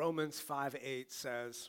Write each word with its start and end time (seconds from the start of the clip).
Romans 0.00 0.40
5 0.40 0.76
8 0.82 1.12
says, 1.12 1.68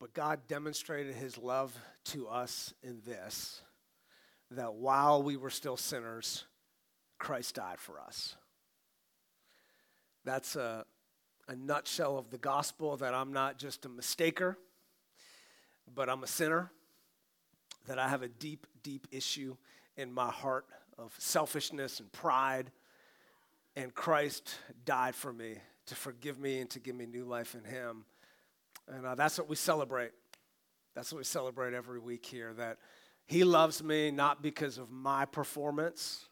But 0.00 0.12
God 0.12 0.40
demonstrated 0.48 1.14
his 1.14 1.38
love 1.38 1.72
to 2.06 2.26
us 2.26 2.74
in 2.82 3.00
this, 3.06 3.62
that 4.50 4.74
while 4.74 5.22
we 5.22 5.36
were 5.36 5.50
still 5.50 5.76
sinners, 5.76 6.46
Christ 7.16 7.54
died 7.54 7.78
for 7.78 8.00
us. 8.00 8.34
That's 10.24 10.56
a, 10.56 10.84
a 11.46 11.54
nutshell 11.54 12.18
of 12.18 12.30
the 12.30 12.38
gospel 12.38 12.96
that 12.96 13.14
I'm 13.14 13.32
not 13.32 13.56
just 13.56 13.84
a 13.84 13.88
mistaker, 13.88 14.56
but 15.94 16.08
I'm 16.08 16.24
a 16.24 16.26
sinner, 16.26 16.72
that 17.86 18.00
I 18.00 18.08
have 18.08 18.22
a 18.22 18.28
deep, 18.28 18.66
deep 18.82 19.06
issue 19.12 19.56
in 19.96 20.12
my 20.12 20.32
heart 20.32 20.66
of 20.98 21.14
selfishness 21.18 22.00
and 22.00 22.10
pride, 22.10 22.72
and 23.76 23.94
Christ 23.94 24.56
died 24.84 25.14
for 25.14 25.32
me 25.32 25.58
to 25.86 25.94
forgive 25.94 26.38
me 26.38 26.60
and 26.60 26.70
to 26.70 26.80
give 26.80 26.94
me 26.94 27.06
new 27.06 27.24
life 27.24 27.54
in 27.54 27.64
Him. 27.64 28.04
And 28.88 29.06
uh, 29.06 29.14
that's 29.14 29.38
what 29.38 29.48
we 29.48 29.56
celebrate. 29.56 30.12
That's 30.94 31.12
what 31.12 31.18
we 31.18 31.24
celebrate 31.24 31.74
every 31.74 31.98
week 31.98 32.24
here 32.24 32.52
that 32.54 32.78
He 33.26 33.44
loves 33.44 33.82
me 33.82 34.10
not 34.10 34.42
because 34.42 34.78
of 34.78 34.90
my 34.90 35.24
performance, 35.24 36.26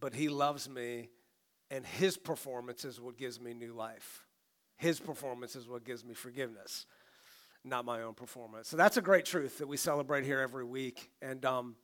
but 0.00 0.14
He 0.14 0.28
loves 0.28 0.68
me, 0.68 1.08
and 1.70 1.84
His 1.84 2.16
performance 2.16 2.84
is 2.84 3.00
what 3.00 3.16
gives 3.16 3.40
me 3.40 3.54
new 3.54 3.72
life. 3.72 4.24
His 4.76 5.00
performance 5.00 5.56
is 5.56 5.68
what 5.68 5.84
gives 5.84 6.04
me 6.04 6.14
forgiveness, 6.14 6.86
not 7.64 7.84
my 7.84 8.02
own 8.02 8.14
performance. 8.14 8.68
So 8.68 8.76
that's 8.76 8.96
a 8.96 9.02
great 9.02 9.24
truth 9.24 9.58
that 9.58 9.66
we 9.66 9.76
celebrate 9.76 10.24
here 10.24 10.38
every 10.38 10.64
week. 10.64 11.10
And, 11.20 11.44
um, 11.44 11.74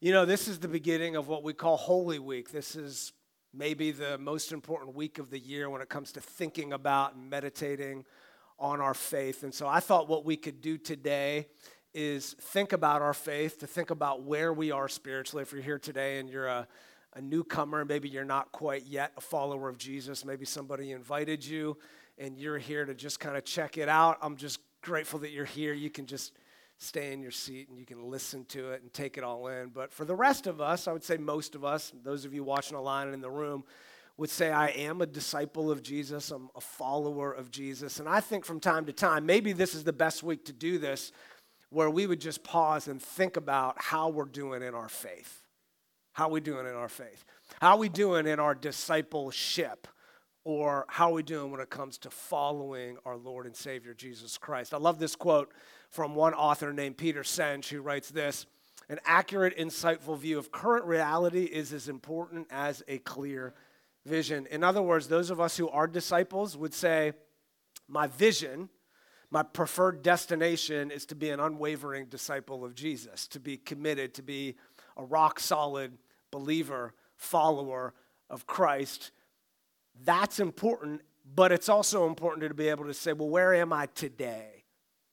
you 0.00 0.10
know, 0.10 0.24
this 0.24 0.48
is 0.48 0.58
the 0.58 0.68
beginning 0.68 1.16
of 1.16 1.28
what 1.28 1.44
we 1.44 1.52
call 1.52 1.76
Holy 1.76 2.18
Week. 2.18 2.50
This 2.50 2.76
is 2.76 3.12
maybe 3.54 3.90
the 3.90 4.18
most 4.18 4.52
important 4.52 4.94
week 4.94 5.18
of 5.18 5.30
the 5.30 5.38
year 5.38 5.68
when 5.68 5.82
it 5.82 5.88
comes 5.88 6.12
to 6.12 6.20
thinking 6.20 6.72
about 6.72 7.14
and 7.14 7.28
meditating 7.28 8.04
on 8.58 8.80
our 8.80 8.94
faith. 8.94 9.42
And 9.42 9.52
so 9.52 9.66
I 9.68 9.80
thought 9.80 10.08
what 10.08 10.24
we 10.24 10.36
could 10.36 10.60
do 10.60 10.78
today 10.78 11.48
is 11.94 12.34
think 12.40 12.72
about 12.72 13.02
our 13.02 13.12
faith, 13.12 13.58
to 13.58 13.66
think 13.66 13.90
about 13.90 14.22
where 14.22 14.52
we 14.52 14.70
are 14.70 14.88
spiritually. 14.88 15.42
If 15.42 15.52
you're 15.52 15.60
here 15.60 15.78
today 15.78 16.18
and 16.18 16.28
you're 16.28 16.46
a, 16.46 16.66
a 17.14 17.20
newcomer, 17.20 17.84
maybe 17.84 18.08
you're 18.08 18.24
not 18.24 18.52
quite 18.52 18.86
yet 18.86 19.12
a 19.16 19.20
follower 19.20 19.68
of 19.68 19.76
Jesus, 19.76 20.24
maybe 20.24 20.46
somebody 20.46 20.92
invited 20.92 21.44
you 21.44 21.76
and 22.18 22.38
you're 22.38 22.58
here 22.58 22.84
to 22.84 22.94
just 22.94 23.20
kind 23.20 23.36
of 23.36 23.44
check 23.44 23.76
it 23.76 23.88
out. 23.88 24.16
I'm 24.22 24.36
just 24.36 24.60
grateful 24.80 25.18
that 25.20 25.30
you're 25.30 25.44
here. 25.44 25.72
You 25.74 25.90
can 25.90 26.06
just 26.06 26.32
stay 26.82 27.12
in 27.12 27.22
your 27.22 27.30
seat 27.30 27.68
and 27.68 27.78
you 27.78 27.86
can 27.86 28.10
listen 28.10 28.44
to 28.46 28.70
it 28.72 28.82
and 28.82 28.92
take 28.92 29.16
it 29.16 29.24
all 29.24 29.46
in. 29.48 29.68
But 29.68 29.92
for 29.92 30.04
the 30.04 30.14
rest 30.14 30.46
of 30.46 30.60
us, 30.60 30.88
I 30.88 30.92
would 30.92 31.04
say 31.04 31.16
most 31.16 31.54
of 31.54 31.64
us, 31.64 31.92
those 32.02 32.24
of 32.24 32.34
you 32.34 32.42
watching 32.44 32.76
online 32.76 33.06
and 33.06 33.14
in 33.14 33.20
the 33.20 33.30
room, 33.30 33.64
would 34.16 34.30
say, 34.30 34.50
I 34.50 34.68
am 34.68 35.00
a 35.00 35.06
disciple 35.06 35.70
of 35.70 35.82
Jesus, 35.82 36.30
I'm 36.30 36.50
a 36.54 36.60
follower 36.60 37.32
of 37.32 37.50
Jesus. 37.50 37.98
And 37.98 38.08
I 38.08 38.20
think 38.20 38.44
from 38.44 38.60
time 38.60 38.84
to 38.86 38.92
time, 38.92 39.24
maybe 39.24 39.52
this 39.52 39.74
is 39.74 39.84
the 39.84 39.92
best 39.92 40.22
week 40.22 40.44
to 40.46 40.52
do 40.52 40.78
this, 40.78 41.12
where 41.70 41.88
we 41.88 42.06
would 42.06 42.20
just 42.20 42.44
pause 42.44 42.88
and 42.88 43.00
think 43.00 43.36
about 43.36 43.80
how 43.80 44.10
we're 44.10 44.26
doing 44.26 44.62
in 44.62 44.74
our 44.74 44.90
faith. 44.90 45.42
How 46.12 46.28
we 46.28 46.40
doing 46.40 46.66
in 46.66 46.74
our 46.74 46.90
faith? 46.90 47.24
How 47.60 47.78
we 47.78 47.88
doing 47.88 48.26
in 48.26 48.38
our 48.38 48.54
discipleship? 48.54 49.88
Or 50.44 50.84
how 50.88 51.12
we 51.12 51.22
doing 51.22 51.50
when 51.50 51.60
it 51.60 51.70
comes 51.70 51.98
to 51.98 52.10
following 52.10 52.98
our 53.06 53.16
Lord 53.16 53.46
and 53.46 53.56
Savior 53.56 53.94
Jesus 53.94 54.36
Christ? 54.36 54.74
I 54.74 54.76
love 54.76 54.98
this 54.98 55.14
quote 55.16 55.52
from 55.92 56.14
one 56.14 56.32
author 56.32 56.72
named 56.72 56.96
Peter 56.96 57.22
Senge 57.22 57.68
who 57.68 57.80
writes 57.80 58.10
this 58.10 58.46
An 58.88 58.98
accurate, 59.04 59.56
insightful 59.56 60.18
view 60.18 60.38
of 60.38 60.50
current 60.50 60.86
reality 60.86 61.44
is 61.44 61.72
as 61.72 61.88
important 61.88 62.48
as 62.50 62.82
a 62.88 62.98
clear 62.98 63.54
vision. 64.04 64.46
In 64.50 64.64
other 64.64 64.82
words, 64.82 65.06
those 65.06 65.30
of 65.30 65.40
us 65.40 65.56
who 65.56 65.68
are 65.68 65.86
disciples 65.86 66.56
would 66.56 66.74
say, 66.74 67.12
My 67.88 68.06
vision, 68.06 68.70
my 69.30 69.42
preferred 69.42 70.02
destination 70.02 70.90
is 70.90 71.06
to 71.06 71.14
be 71.14 71.30
an 71.30 71.40
unwavering 71.40 72.06
disciple 72.06 72.64
of 72.64 72.74
Jesus, 72.74 73.28
to 73.28 73.38
be 73.38 73.58
committed, 73.58 74.14
to 74.14 74.22
be 74.22 74.56
a 74.96 75.04
rock 75.04 75.38
solid 75.38 75.92
believer, 76.30 76.94
follower 77.16 77.92
of 78.30 78.46
Christ. 78.46 79.10
That's 80.04 80.40
important, 80.40 81.02
but 81.34 81.52
it's 81.52 81.68
also 81.68 82.06
important 82.06 82.48
to 82.48 82.54
be 82.54 82.68
able 82.68 82.86
to 82.86 82.94
say, 82.94 83.12
Well, 83.12 83.28
where 83.28 83.54
am 83.54 83.74
I 83.74 83.88
today? 83.94 84.61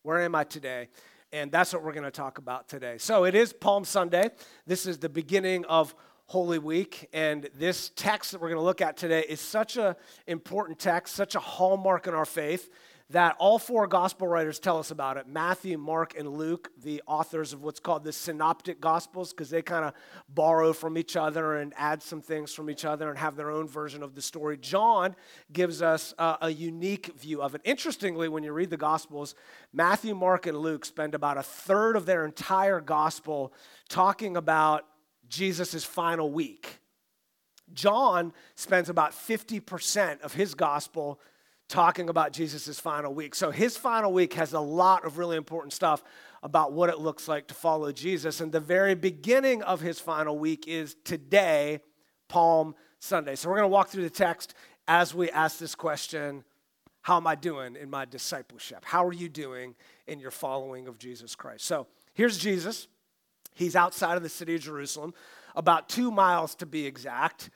Where 0.01 0.21
am 0.21 0.33
I 0.33 0.45
today? 0.45 0.87
And 1.33 1.51
that's 1.51 1.73
what 1.73 1.83
we're 1.83 1.91
going 1.91 2.05
to 2.05 2.11
talk 2.11 2.37
about 2.37 2.69
today. 2.69 2.97
So 2.97 3.25
it 3.25 3.35
is 3.35 3.51
Palm 3.51 3.83
Sunday. 3.83 4.29
This 4.65 4.85
is 4.85 4.97
the 4.97 5.09
beginning 5.09 5.65
of 5.65 5.93
Holy 6.27 6.57
Week. 6.57 7.09
And 7.11 7.49
this 7.53 7.91
text 7.97 8.31
that 8.31 8.39
we're 8.39 8.47
going 8.47 8.61
to 8.61 8.65
look 8.65 8.79
at 8.79 8.95
today 8.95 9.25
is 9.27 9.41
such 9.41 9.75
an 9.75 9.95
important 10.25 10.79
text, 10.79 11.15
such 11.15 11.35
a 11.35 11.39
hallmark 11.39 12.07
in 12.07 12.13
our 12.13 12.23
faith 12.23 12.69
that 13.11 13.35
all 13.39 13.57
four 13.57 13.87
gospel 13.87 14.27
writers 14.27 14.59
tell 14.59 14.77
us 14.77 14.91
about 14.91 15.17
it 15.17 15.27
Matthew, 15.27 15.77
Mark, 15.77 16.17
and 16.17 16.29
Luke, 16.29 16.71
the 16.81 17.01
authors 17.07 17.53
of 17.53 17.63
what's 17.63 17.79
called 17.79 18.03
the 18.03 18.13
synoptic 18.13 18.79
gospels, 18.79 19.31
because 19.31 19.49
they 19.49 19.61
kind 19.61 19.85
of 19.85 19.93
borrow 20.29 20.73
from 20.73 20.97
each 20.97 21.15
other 21.15 21.57
and 21.57 21.73
add 21.75 22.03
some 22.03 22.21
things 22.21 22.53
from 22.53 22.69
each 22.69 22.85
other 22.85 23.09
and 23.09 23.17
have 23.17 23.35
their 23.35 23.49
own 23.49 23.67
version 23.67 24.03
of 24.03 24.13
the 24.13 24.21
story. 24.21 24.57
John 24.57 25.15
gives 25.51 25.81
us 25.81 26.13
uh, 26.17 26.37
a 26.41 26.49
unique 26.49 27.07
view 27.17 27.41
of 27.41 27.55
it. 27.55 27.61
Interestingly, 27.63 28.29
when 28.29 28.43
you 28.43 28.53
read 28.53 28.69
the 28.69 28.77
gospels, 28.77 29.33
Matthew, 29.73 30.13
Mark, 30.13 30.45
and 30.45 30.57
Luke 30.57 30.85
spend 30.85 31.15
about 31.15 31.37
a 31.37 31.43
third 31.43 31.95
of 31.95 32.05
their 32.05 32.25
entire 32.25 32.79
gospel 32.79 33.53
talking 33.87 34.37
about 34.37 34.85
Jesus' 35.27 35.83
final 35.83 36.31
week. 36.31 36.79
John 37.73 38.33
spends 38.55 38.89
about 38.89 39.11
50% 39.11 40.21
of 40.21 40.33
his 40.33 40.55
gospel 40.55 41.19
talking 41.69 42.09
about 42.09 42.33
Jesus' 42.33 42.79
final 42.79 43.13
week. 43.13 43.35
So 43.35 43.51
his 43.51 43.77
final 43.77 44.11
week 44.11 44.33
has 44.33 44.53
a 44.53 44.59
lot 44.59 45.05
of 45.05 45.17
really 45.17 45.37
important 45.37 45.71
stuff 45.71 46.03
about 46.41 46.73
what 46.73 46.89
it 46.89 46.99
looks 46.99 47.27
like 47.27 47.47
to 47.47 47.53
follow 47.53 47.91
Jesus. 47.91 48.41
And 48.41 48.51
the 48.51 48.59
very 48.59 48.95
beginning 48.95 49.61
of 49.61 49.79
his 49.79 49.99
final 49.99 50.37
week 50.37 50.67
is 50.67 50.95
today, 51.05 51.79
Palm 52.27 52.75
Sunday. 52.97 53.35
So 53.35 53.49
we're 53.49 53.57
going 53.57 53.69
to 53.69 53.73
walk 53.73 53.89
through 53.89 54.03
the 54.03 54.09
text 54.09 54.55
as 54.87 55.13
we 55.13 55.29
ask 55.29 55.59
this 55.59 55.75
question 55.75 56.43
How 57.01 57.17
am 57.17 57.27
I 57.27 57.35
doing 57.35 57.75
in 57.75 57.89
my 57.89 58.05
discipleship? 58.05 58.83
How 58.83 59.05
are 59.05 59.13
you 59.13 59.29
doing 59.29 59.75
in 60.07 60.19
your 60.19 60.31
following 60.31 60.87
of 60.87 60.97
Jesus 60.97 61.35
Christ? 61.35 61.65
So 61.65 61.87
here's 62.13 62.37
Jesus. 62.37 62.87
He's 63.53 63.75
outside 63.75 64.17
of 64.17 64.23
the 64.23 64.29
city 64.29 64.55
of 64.55 64.61
Jerusalem, 64.61 65.13
about 65.55 65.87
two 65.87 66.09
miles 66.09 66.55
to 66.55 66.65
be 66.65 66.85
exact. 66.85 67.49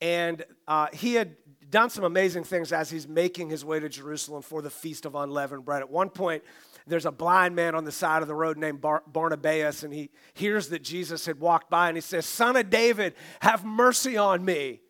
And 0.00 0.44
uh, 0.68 0.88
he 0.92 1.14
had 1.14 1.36
done 1.70 1.90
some 1.90 2.04
amazing 2.04 2.44
things 2.44 2.72
as 2.72 2.90
he's 2.90 3.08
making 3.08 3.50
his 3.50 3.64
way 3.64 3.80
to 3.80 3.88
Jerusalem 3.88 4.42
for 4.42 4.62
the 4.62 4.70
Feast 4.70 5.06
of 5.06 5.14
Unleavened 5.14 5.64
Bread. 5.64 5.82
At 5.82 5.90
one 5.90 6.10
point, 6.10 6.42
there's 6.86 7.06
a 7.06 7.12
blind 7.12 7.56
man 7.56 7.74
on 7.74 7.84
the 7.84 7.92
side 7.92 8.22
of 8.22 8.28
the 8.28 8.34
road 8.34 8.56
named 8.56 8.80
Bar- 8.80 9.02
Barnabas, 9.06 9.82
and 9.82 9.92
he 9.92 10.10
hears 10.34 10.68
that 10.68 10.82
Jesus 10.82 11.26
had 11.26 11.40
walked 11.40 11.68
by 11.68 11.88
and 11.88 11.96
he 11.96 12.00
says, 12.00 12.26
Son 12.26 12.56
of 12.56 12.70
David, 12.70 13.14
have 13.40 13.64
mercy 13.64 14.16
on 14.16 14.44
me. 14.44 14.80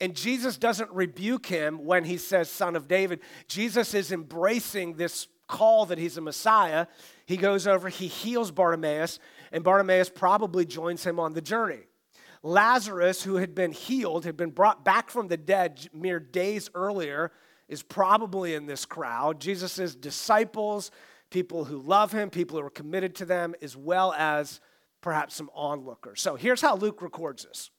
And 0.00 0.14
Jesus 0.14 0.58
doesn't 0.58 0.90
rebuke 0.90 1.46
him 1.46 1.84
when 1.84 2.04
he 2.04 2.16
says, 2.16 2.50
Son 2.50 2.76
of 2.76 2.88
David. 2.88 3.20
Jesus 3.46 3.94
is 3.94 4.10
embracing 4.12 4.96
this 4.96 5.28
call 5.46 5.86
that 5.86 5.98
he's 5.98 6.16
a 6.16 6.20
Messiah. 6.20 6.86
He 7.26 7.36
goes 7.36 7.66
over, 7.66 7.88
he 7.88 8.08
heals 8.08 8.50
Bartimaeus, 8.50 9.18
and 9.52 9.62
Bartimaeus 9.62 10.10
probably 10.10 10.64
joins 10.64 11.04
him 11.04 11.20
on 11.20 11.34
the 11.34 11.40
journey. 11.40 11.84
Lazarus, 12.42 13.22
who 13.22 13.36
had 13.36 13.54
been 13.54 13.72
healed, 13.72 14.24
had 14.24 14.36
been 14.36 14.50
brought 14.50 14.84
back 14.84 15.10
from 15.10 15.28
the 15.28 15.36
dead 15.36 15.88
mere 15.92 16.18
days 16.18 16.68
earlier, 16.74 17.30
is 17.68 17.82
probably 17.82 18.54
in 18.54 18.66
this 18.66 18.84
crowd. 18.84 19.40
Jesus' 19.40 19.94
disciples, 19.94 20.90
people 21.30 21.64
who 21.64 21.78
love 21.78 22.12
him, 22.12 22.30
people 22.30 22.58
who 22.58 22.66
are 22.66 22.70
committed 22.70 23.14
to 23.16 23.24
them, 23.24 23.54
as 23.62 23.76
well 23.76 24.12
as 24.12 24.60
perhaps 25.00 25.36
some 25.36 25.50
onlookers. 25.54 26.20
So 26.20 26.34
here's 26.34 26.60
how 26.60 26.76
Luke 26.76 27.00
records 27.00 27.44
this. 27.44 27.70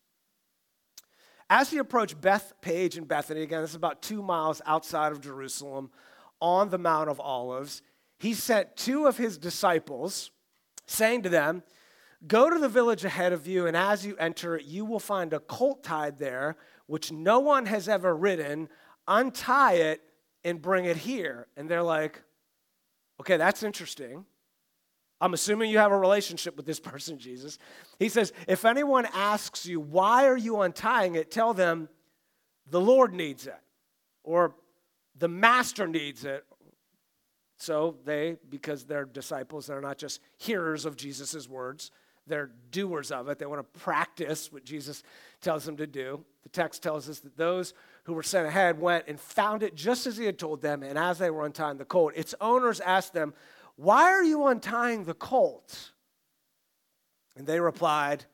As 1.50 1.70
he 1.70 1.78
approached 1.78 2.22
Bethphage 2.22 2.98
and 2.98 3.08
Bethany, 3.08 3.42
again, 3.42 3.62
this 3.62 3.72
is 3.72 3.76
about 3.76 4.02
two 4.02 4.24
miles 4.24 4.62
outside 4.66 5.12
of 5.12 5.22
Jerusalem, 5.22 5.92
on 6.40 6.70
the 6.70 6.78
Mount 6.78 7.10
of 7.10 7.20
Olives, 7.20 7.82
he 8.20 8.34
sent 8.34 8.76
two 8.76 9.06
of 9.08 9.18
his 9.18 9.38
disciples, 9.38 10.32
saying 10.88 11.24
to 11.24 11.30
them, 11.30 11.64
Go 12.26 12.50
to 12.50 12.58
the 12.58 12.70
village 12.70 13.04
ahead 13.04 13.34
of 13.34 13.48
you, 13.48 13.68
and 13.68 13.76
as 13.76 14.06
you 14.06 14.16
enter 14.18 14.56
it, 14.56 14.66
you 14.66 14.86
will 14.86 15.00
find 15.00 15.34
a 15.34 15.40
colt 15.40 15.84
tied 15.84 16.18
there, 16.18 16.56
which 16.88 17.12
no 17.12 17.40
one 17.40 17.66
has 17.66 17.90
ever 17.90 18.16
ridden. 18.16 18.70
Untie 19.08 19.74
it 19.74 20.02
and 20.46 20.62
bring 20.62 20.86
it 20.86 20.98
here. 20.98 21.48
And 21.58 21.70
they're 21.70 21.84
like, 21.84 22.22
okay, 23.20 23.38
that's 23.38 23.64
interesting. 23.64 24.26
I'm 25.20 25.34
assuming 25.34 25.72
you 25.72 25.78
have 25.78 25.92
a 25.92 25.98
relationship 25.98 26.58
with 26.58 26.66
this 26.66 26.80
person, 26.80 27.18
Jesus. 27.18 27.58
He 28.00 28.10
says, 28.10 28.34
if 28.48 28.66
anyone 28.66 29.08
asks 29.14 29.66
you, 29.66 29.80
why 29.80 30.28
are 30.28 30.38
you 30.38 30.62
untying 30.62 31.16
it? 31.16 31.32
Tell 31.32 31.54
them, 31.54 31.88
the 32.70 32.82
Lord 32.82 33.14
needs 33.14 33.48
it, 33.48 33.60
or 34.24 34.56
the 35.18 35.28
master 35.28 35.88
needs 35.88 36.26
it. 36.26 36.46
So 37.58 37.98
they, 38.04 38.38
because 38.50 38.86
they're 38.86 39.06
disciples, 39.06 39.68
they're 39.68 39.80
not 39.80 39.98
just 39.98 40.20
hearers 40.38 40.86
of 40.86 40.98
Jesus' 40.98 41.48
words, 41.48 41.92
they're 42.28 42.52
doers 42.72 43.12
of 43.12 43.28
it. 43.28 43.40
They 43.40 43.46
want 43.46 43.62
to 43.62 43.80
practice 43.80 44.52
what 44.52 44.64
Jesus 44.64 45.04
tells 45.42 45.66
them 45.66 45.78
to 45.78 45.88
do. 45.88 46.24
The 46.44 46.50
text 46.50 46.82
tells 46.84 47.10
us 47.10 47.20
that 47.20 47.38
those 47.38 47.74
who 48.04 48.14
were 48.14 48.24
sent 48.24 48.48
ahead 48.48 48.80
went 48.80 49.06
and 49.08 49.20
found 49.20 49.64
it 49.64 49.76
just 49.76 50.08
as 50.08 50.18
he 50.18 50.26
had 50.26 50.40
told 50.40 50.62
them. 50.62 50.84
And 50.84 50.98
as 50.98 51.18
they 51.18 51.30
were 51.30 51.46
untying 51.46 51.78
the 51.78 51.86
colt, 51.86 52.14
its 52.16 52.34
owners 52.40 52.80
asked 52.80 53.14
them, 53.14 53.34
Why 53.76 54.04
are 54.04 54.24
you 54.24 54.48
untying 54.48 55.04
the 55.04 55.14
colt? 55.14 55.92
And 57.36 57.46
they 57.46 57.60
replied, 57.60 58.26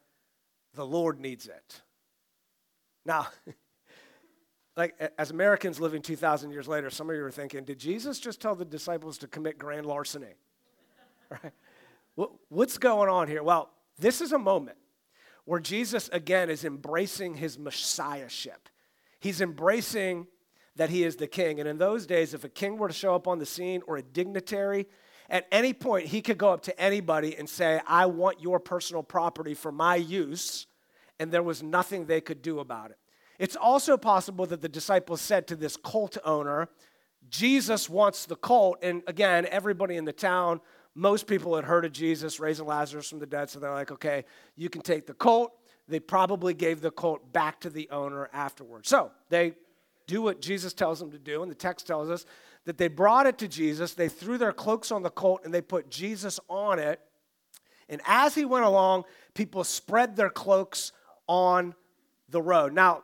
The 0.75 0.85
Lord 0.85 1.19
needs 1.19 1.47
it. 1.47 1.81
Now, 3.05 3.27
like 4.77 5.11
as 5.17 5.31
Americans 5.31 5.79
living 5.79 6.01
2,000 6.01 6.51
years 6.51 6.67
later, 6.67 6.89
some 6.89 7.09
of 7.09 7.15
you 7.15 7.23
are 7.23 7.31
thinking, 7.31 7.63
Did 7.63 7.79
Jesus 7.79 8.19
just 8.19 8.39
tell 8.39 8.55
the 8.55 8.65
disciples 8.65 9.17
to 9.19 9.27
commit 9.27 9.57
grand 9.57 9.87
larceny? 9.87 10.35
right? 11.29 11.53
What's 12.49 12.77
going 12.77 13.09
on 13.09 13.27
here? 13.27 13.41
Well, 13.43 13.69
this 13.99 14.21
is 14.21 14.31
a 14.31 14.39
moment 14.39 14.77
where 15.45 15.59
Jesus 15.59 16.09
again 16.13 16.49
is 16.49 16.63
embracing 16.63 17.35
his 17.35 17.57
messiahship. 17.57 18.69
He's 19.19 19.41
embracing 19.41 20.27
that 20.75 20.89
he 20.89 21.03
is 21.03 21.17
the 21.17 21.27
king. 21.27 21.59
And 21.59 21.67
in 21.67 21.77
those 21.77 22.05
days, 22.05 22.33
if 22.33 22.43
a 22.43 22.49
king 22.49 22.77
were 22.77 22.87
to 22.87 22.93
show 22.93 23.13
up 23.13 23.27
on 23.27 23.39
the 23.39 23.45
scene 23.45 23.81
or 23.87 23.97
a 23.97 24.01
dignitary, 24.01 24.87
at 25.29 25.45
any 25.51 25.73
point 25.73 26.07
he 26.07 26.21
could 26.21 26.37
go 26.37 26.51
up 26.51 26.61
to 26.61 26.79
anybody 26.79 27.37
and 27.37 27.49
say, 27.49 27.81
I 27.85 28.05
want 28.05 28.41
your 28.41 28.59
personal 28.59 29.03
property 29.03 29.53
for 29.53 29.71
my 29.71 29.95
use, 29.95 30.67
and 31.19 31.31
there 31.31 31.43
was 31.43 31.61
nothing 31.61 32.05
they 32.05 32.21
could 32.21 32.41
do 32.41 32.59
about 32.59 32.91
it. 32.91 32.97
It's 33.39 33.55
also 33.55 33.97
possible 33.97 34.45
that 34.47 34.61
the 34.61 34.69
disciples 34.69 35.21
said 35.21 35.47
to 35.47 35.55
this 35.55 35.77
cult 35.77 36.17
owner, 36.23 36.69
Jesus 37.29 37.89
wants 37.89 38.25
the 38.25 38.35
cult. 38.35 38.79
And 38.81 39.03
again, 39.07 39.47
everybody 39.49 39.95
in 39.95 40.05
the 40.05 40.13
town 40.13 40.61
most 40.99 41.27
people 41.27 41.55
had 41.55 41.63
heard 41.63 41.85
of 41.85 41.93
Jesus 41.93 42.39
raising 42.39 42.65
Lazarus 42.65 43.09
from 43.09 43.19
the 43.19 43.25
dead, 43.25 43.49
so 43.49 43.59
they're 43.59 43.71
like, 43.71 43.91
okay, 43.91 44.25
you 44.57 44.69
can 44.69 44.81
take 44.81 45.07
the 45.07 45.13
colt. 45.13 45.53
They 45.87 45.99
probably 45.99 46.53
gave 46.53 46.81
the 46.81 46.91
colt 46.91 47.31
back 47.31 47.61
to 47.61 47.69
the 47.69 47.89
owner 47.89 48.29
afterwards. 48.33 48.89
So 48.89 49.11
they 49.29 49.53
do 50.07 50.21
what 50.21 50.41
Jesus 50.41 50.73
tells 50.73 50.99
them 50.99 51.11
to 51.11 51.17
do, 51.17 51.41
and 51.41 51.49
the 51.49 51.55
text 51.55 51.87
tells 51.87 52.09
us 52.09 52.25
that 52.65 52.77
they 52.77 52.89
brought 52.89 53.27
it 53.27 53.37
to 53.37 53.47
Jesus. 53.47 53.93
They 53.93 54.09
threw 54.09 54.37
their 54.37 54.51
cloaks 54.51 54.91
on 54.91 55.01
the 55.01 55.09
colt 55.09 55.41
and 55.45 55.53
they 55.53 55.61
put 55.61 55.89
Jesus 55.89 56.39
on 56.49 56.79
it. 56.79 56.99
And 57.87 58.01
as 58.05 58.35
he 58.35 58.45
went 58.45 58.65
along, 58.65 59.05
people 59.33 59.63
spread 59.63 60.15
their 60.15 60.29
cloaks 60.29 60.91
on 61.27 61.73
the 62.27 62.41
road. 62.41 62.73
Now, 62.73 63.03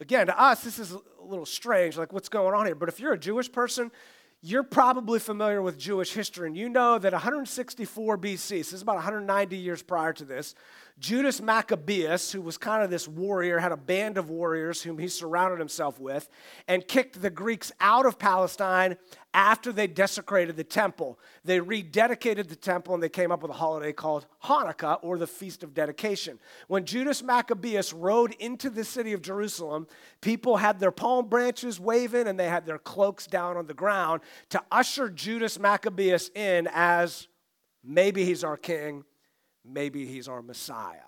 again, 0.00 0.26
to 0.26 0.40
us, 0.40 0.62
this 0.62 0.78
is 0.78 0.92
a 0.92 1.00
little 1.22 1.46
strange, 1.46 1.96
like 1.96 2.12
what's 2.12 2.28
going 2.28 2.54
on 2.54 2.66
here. 2.66 2.74
But 2.74 2.88
if 2.88 2.98
you're 2.98 3.12
a 3.12 3.18
Jewish 3.18 3.52
person, 3.52 3.92
you're 4.40 4.62
probably 4.62 5.18
familiar 5.18 5.60
with 5.60 5.78
Jewish 5.78 6.12
history, 6.12 6.46
and 6.46 6.56
you 6.56 6.68
know 6.68 6.98
that 6.98 7.12
164 7.12 8.18
BC, 8.18 8.48
this 8.48 8.72
is 8.72 8.82
about 8.82 8.96
190 8.96 9.56
years 9.56 9.82
prior 9.82 10.12
to 10.12 10.24
this, 10.24 10.54
Judas 10.98 11.40
Maccabeus, 11.40 12.32
who 12.32 12.42
was 12.42 12.58
kind 12.58 12.82
of 12.82 12.90
this 12.90 13.06
warrior, 13.06 13.60
had 13.60 13.70
a 13.70 13.76
band 13.76 14.18
of 14.18 14.30
warriors 14.30 14.82
whom 14.82 14.98
he 14.98 15.06
surrounded 15.06 15.60
himself 15.60 16.00
with, 16.00 16.28
and 16.66 16.86
kicked 16.86 17.22
the 17.22 17.30
Greeks 17.30 17.70
out 17.80 18.04
of 18.04 18.18
Palestine 18.18 18.96
after 19.32 19.72
they 19.72 19.86
desecrated 19.86 20.56
the 20.56 20.64
temple. 20.64 21.20
They 21.44 21.60
rededicated 21.60 22.48
the 22.48 22.56
temple 22.56 22.94
and 22.94 23.02
they 23.02 23.08
came 23.08 23.30
up 23.30 23.42
with 23.42 23.52
a 23.52 23.54
holiday 23.54 23.92
called 23.92 24.26
Hanukkah 24.44 24.98
or 25.02 25.18
the 25.18 25.26
Feast 25.26 25.62
of 25.62 25.72
Dedication. 25.72 26.40
When 26.66 26.84
Judas 26.84 27.22
Maccabeus 27.22 27.92
rode 27.92 28.34
into 28.40 28.68
the 28.68 28.84
city 28.84 29.12
of 29.12 29.22
Jerusalem, 29.22 29.86
people 30.20 30.56
had 30.56 30.80
their 30.80 30.90
palm 30.90 31.28
branches 31.28 31.78
waving 31.78 32.26
and 32.26 32.40
they 32.40 32.48
had 32.48 32.66
their 32.66 32.78
cloaks 32.78 33.26
down 33.28 33.56
on 33.56 33.66
the 33.66 33.74
ground 33.74 34.22
to 34.48 34.60
usher 34.72 35.08
Judas 35.08 35.60
Maccabeus 35.60 36.30
in 36.34 36.68
as 36.72 37.28
maybe 37.84 38.24
he's 38.24 38.42
our 38.42 38.56
king 38.56 39.04
maybe 39.68 40.06
he's 40.06 40.28
our 40.28 40.42
Messiah. 40.42 40.98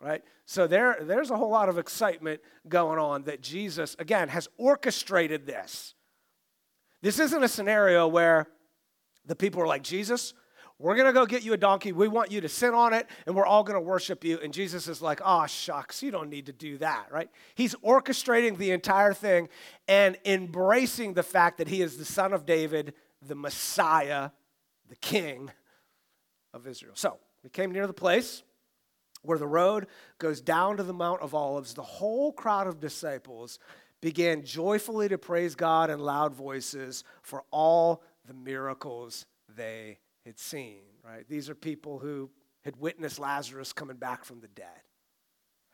Right? 0.00 0.22
So 0.44 0.66
there, 0.66 0.98
there's 1.00 1.30
a 1.30 1.36
whole 1.36 1.50
lot 1.50 1.68
of 1.68 1.78
excitement 1.78 2.40
going 2.68 2.98
on 2.98 3.24
that 3.24 3.40
Jesus, 3.40 3.96
again, 3.98 4.28
has 4.28 4.48
orchestrated 4.58 5.46
this. 5.46 5.94
This 7.00 7.18
isn't 7.18 7.42
a 7.42 7.48
scenario 7.48 8.06
where 8.06 8.48
the 9.24 9.36
people 9.36 9.62
are 9.62 9.66
like, 9.66 9.82
Jesus, 9.82 10.34
we're 10.78 10.96
going 10.96 11.06
to 11.06 11.12
go 11.12 11.24
get 11.24 11.44
you 11.44 11.52
a 11.52 11.56
donkey. 11.56 11.92
We 11.92 12.08
want 12.08 12.32
you 12.32 12.40
to 12.40 12.48
sit 12.48 12.74
on 12.74 12.92
it, 12.92 13.06
and 13.26 13.36
we're 13.36 13.46
all 13.46 13.62
going 13.62 13.76
to 13.76 13.80
worship 13.80 14.24
you. 14.24 14.38
And 14.42 14.52
Jesus 14.52 14.88
is 14.88 15.00
like, 15.00 15.20
oh, 15.24 15.46
shucks, 15.46 16.02
you 16.02 16.10
don't 16.10 16.28
need 16.28 16.46
to 16.46 16.52
do 16.52 16.78
that, 16.78 17.06
right? 17.10 17.30
He's 17.54 17.74
orchestrating 17.76 18.58
the 18.58 18.72
entire 18.72 19.14
thing 19.14 19.48
and 19.86 20.18
embracing 20.24 21.14
the 21.14 21.22
fact 21.22 21.58
that 21.58 21.68
he 21.68 21.80
is 21.80 21.96
the 21.96 22.04
son 22.04 22.32
of 22.32 22.44
David, 22.44 22.94
the 23.22 23.36
Messiah, 23.36 24.30
the 24.88 24.96
king 24.96 25.50
of 26.52 26.66
Israel. 26.66 26.94
So, 26.96 27.18
we 27.44 27.50
came 27.50 27.70
near 27.70 27.86
the 27.86 27.92
place 27.92 28.42
where 29.22 29.38
the 29.38 29.46
road 29.46 29.86
goes 30.18 30.40
down 30.40 30.78
to 30.78 30.82
the 30.82 30.92
Mount 30.92 31.20
of 31.20 31.34
Olives. 31.34 31.74
The 31.74 31.82
whole 31.82 32.32
crowd 32.32 32.66
of 32.66 32.80
disciples 32.80 33.58
began 34.00 34.42
joyfully 34.44 35.08
to 35.08 35.18
praise 35.18 35.54
God 35.54 35.90
in 35.90 35.98
loud 35.98 36.34
voices 36.34 37.04
for 37.22 37.44
all 37.50 38.02
the 38.26 38.34
miracles 38.34 39.26
they 39.56 39.98
had 40.24 40.38
seen, 40.38 40.80
right? 41.04 41.28
These 41.28 41.48
are 41.48 41.54
people 41.54 41.98
who 41.98 42.30
had 42.64 42.76
witnessed 42.76 43.18
Lazarus 43.18 43.72
coming 43.72 43.96
back 43.96 44.24
from 44.24 44.40
the 44.40 44.48
dead. 44.48 44.80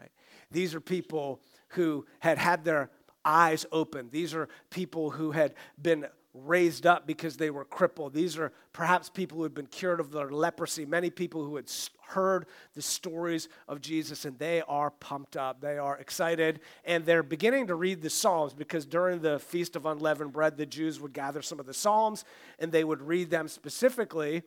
Right? 0.01 0.11
These 0.51 0.75
are 0.75 0.81
people 0.81 1.41
who 1.69 2.05
had 2.19 2.39
had 2.39 2.65
their 2.65 2.91
eyes 3.25 3.67
open. 3.73 4.09
These 4.11 4.35
are 4.35 4.49
people 4.71 5.11
who 5.11 5.33
had 5.33 5.55
been 5.81 6.07
raised 6.33 6.87
up 6.87 7.07
because 7.07 7.37
they 7.37 7.51
were 7.51 7.65
crippled. 7.65 8.15
These 8.15 8.39
are 8.39 8.53
perhaps 8.73 9.09
people 9.09 9.39
who 9.39 9.43
had 9.43 9.55
been 9.55 9.67
cured 9.67 9.99
of 9.99 10.13
their 10.13 10.31
leprosy, 10.31 10.87
many 10.87 11.11
people 11.11 11.45
who 11.45 11.57
had 11.57 11.71
heard 12.09 12.47
the 12.75 12.83
stories 12.83 13.49
of 13.67 13.81
Jesus, 13.81 14.25
and 14.25 14.39
they 14.39 14.63
are 14.63 14.91
pumped 14.91 15.37
up. 15.37 15.61
They 15.61 15.79
are 15.79 15.99
excited, 15.99 16.61
and 16.85 17.05
they're 17.05 17.23
beginning 17.23 17.67
to 17.67 17.75
read 17.75 18.01
the 18.01 18.11
Psalms 18.11 18.55
because 18.55 18.87
during 18.87 19.21
the 19.21 19.39
Feast 19.41 19.75
of 19.75 19.87
Unleavened 19.87 20.33
Bread, 20.33 20.57
the 20.57 20.67
Jews 20.67 21.01
would 21.01 21.13
gather 21.13 21.43
some 21.43 21.59
of 21.59 21.67
the 21.67 21.75
Psalms 21.75 22.25
and 22.59 22.71
they 22.71 22.85
would 22.85 23.03
read 23.03 23.31
them 23.31 23.49
specifically. 23.49 24.43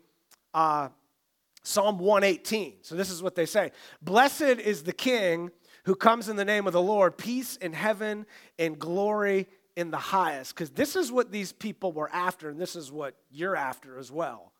Uh, 0.53 0.89
Psalm 1.65 1.97
118. 1.97 2.75
So 2.81 2.95
this 2.95 3.09
is 3.09 3.23
what 3.23 3.35
they 3.35 3.45
say 3.45 3.71
Blessed 4.01 4.41
is 4.41 4.83
the 4.83 4.93
King 4.93 5.49
who 5.85 5.95
comes 5.95 6.29
in 6.29 6.35
the 6.35 6.45
name 6.45 6.67
of 6.67 6.73
the 6.73 6.81
Lord, 6.81 7.17
peace 7.17 7.57
in 7.57 7.73
heaven 7.73 8.25
and 8.57 8.79
glory 8.79 9.47
in 9.75 9.91
the 9.91 9.97
highest, 9.97 10.55
because 10.55 10.69
this 10.69 10.95
is 10.95 11.11
what 11.11 11.31
these 11.31 11.51
people 11.51 11.91
were 11.91 12.09
after, 12.11 12.49
and 12.49 12.59
this 12.59 12.75
is 12.75 12.91
what 12.91 13.15
you're 13.31 13.55
after 13.55 13.97
as 13.97 14.11
well 14.11 14.53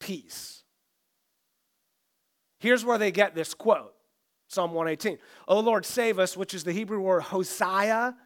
peace. 0.00 0.62
Here's 2.60 2.84
where 2.84 2.98
they 2.98 3.10
get 3.10 3.34
this 3.34 3.54
quote 3.54 3.94
Psalm 4.48 4.72
118. 4.72 5.18
O 5.46 5.60
Lord, 5.60 5.84
save 5.84 6.18
us, 6.18 6.36
which 6.36 6.54
is 6.54 6.64
the 6.64 6.72
Hebrew 6.72 7.00
word 7.00 7.22
Hosea. 7.22 8.16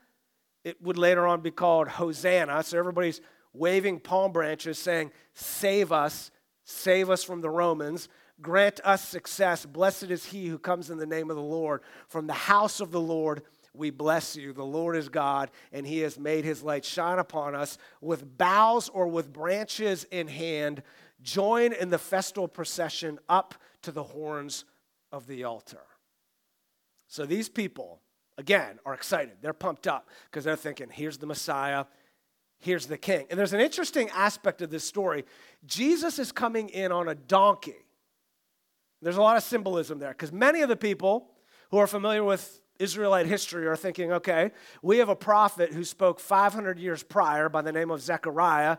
It 0.65 0.81
would 0.81 0.97
later 0.97 1.27
on 1.27 1.41
be 1.41 1.51
called 1.51 1.89
Hosanna. 1.89 2.63
So 2.63 2.79
everybody's 2.79 3.21
waving 3.53 4.01
palm 4.01 4.33
branches 4.33 4.79
saying, 4.79 5.11
Save 5.35 5.91
us, 5.91 6.31
save 6.65 7.11
us 7.11 7.25
from 7.25 7.41
the 7.41 7.51
Romans. 7.51 8.09
Grant 8.43 8.81
us 8.85 9.07
success. 9.07 9.65
Blessed 9.65 10.11
is 10.11 10.27
he 10.27 10.49
who 10.49 10.59
comes 10.59 10.91
in 10.91 10.99
the 10.99 11.07
name 11.07 11.31
of 11.31 11.37
the 11.37 11.43
Lord. 11.43 11.83
From 12.09 12.27
the 12.27 12.33
house 12.33 12.81
of 12.81 12.91
the 12.91 13.01
Lord, 13.01 13.43
we 13.73 13.91
bless 13.91 14.37
you. 14.37 14.53
The 14.53 14.65
Lord 14.65 14.97
is 14.97 15.09
God, 15.09 15.51
and 15.73 15.87
he 15.87 16.01
has 16.01 16.19
made 16.19 16.45
his 16.45 16.63
light 16.63 16.85
shine 16.85 17.19
upon 17.19 17.55
us. 17.55 17.79
With 18.01 18.37
boughs 18.37 18.89
or 18.89 19.07
with 19.07 19.33
branches 19.33 20.05
in 20.11 20.29
hand, 20.29 20.83
join 21.23 21.73
in 21.73 21.89
the 21.89 21.99
festal 21.99 22.49
procession 22.49 23.19
up 23.29 23.55
to 23.83 23.93
the 23.93 24.03
horns 24.03 24.65
of 25.11 25.27
the 25.27 25.45
altar. 25.45 25.85
So 27.07 27.25
these 27.25 27.49
people, 27.49 28.01
again, 28.39 28.79
are 28.85 28.95
excited. 28.95 29.35
They're 29.41 29.53
pumped 29.53 29.87
up 29.87 30.09
because 30.31 30.45
they're 30.45 30.57
thinking, 30.57 30.89
here's 30.91 31.19
the 31.19 31.27
Messiah, 31.27 31.85
here's 32.59 32.87
the 32.87 32.99
king. 32.99 33.27
And 33.31 33.39
there's 33.39 33.53
an 33.53 33.61
interesting 33.61 34.09
aspect 34.11 34.63
of 34.63 34.71
this 34.71 34.85
story. 34.85 35.25
Jesus 35.67 36.19
is 36.19 36.33
coming 36.33 36.69
in 36.71 36.91
on 36.91 37.09
a 37.09 37.15
donkey. 37.15 37.87
There's 39.03 39.17
a 39.17 39.23
lot 39.23 39.37
of 39.37 39.43
symbolism 39.43 39.99
there 39.99 40.11
because 40.11 40.33
many 40.33 40.63
of 40.63 40.69
the 40.69 40.77
people 40.77 41.29
who 41.71 41.79
are 41.79 41.87
familiar 41.87 42.25
with 42.25 42.61
Israelite 42.79 43.27
history 43.27 43.67
are 43.67 43.77
thinking, 43.77 44.13
okay, 44.13 44.53
we 44.81 44.99
have 44.99 45.09
a 45.09 45.17
prophet 45.17 45.73
who 45.73 45.85
spoke 45.85 46.21
500 46.21 46.79
years 46.79 47.03
prior 47.03 47.49
by 47.49 47.63
the 47.63 47.73
name 47.73 47.91
of 47.91 48.01
Zechariah 48.01 48.79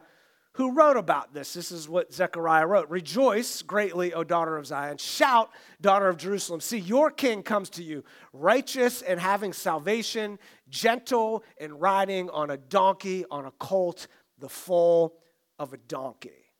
who 0.54 0.72
wrote 0.74 0.98
about 0.98 1.34
this. 1.34 1.54
This 1.54 1.72
is 1.72 1.90
what 1.90 2.14
Zechariah 2.14 2.68
wrote 2.68 2.90
Rejoice 2.90 3.62
greatly, 3.62 4.14
O 4.14 4.24
daughter 4.24 4.56
of 4.56 4.68
Zion. 4.68 4.98
Shout, 4.98 5.50
daughter 5.82 6.08
of 6.08 6.18
Jerusalem. 6.18 6.62
See, 6.62 6.78
your 6.78 7.10
king 7.10 7.44
comes 7.44 7.70
to 7.72 7.84
you, 7.84 8.04
righteous 8.32 9.02
and 9.02 9.20
having 9.20 9.52
salvation, 9.52 10.38
gentle 10.70 11.44
and 11.60 11.82
riding 11.82 12.30
on 12.30 12.52
a 12.52 12.58
donkey, 12.58 13.26
on 13.32 13.46
a 13.46 13.52
colt, 13.52 14.08
the 14.38 14.50
foal 14.50 15.18
of 15.58 15.74
a 15.74 15.78
donkey. 15.78 16.52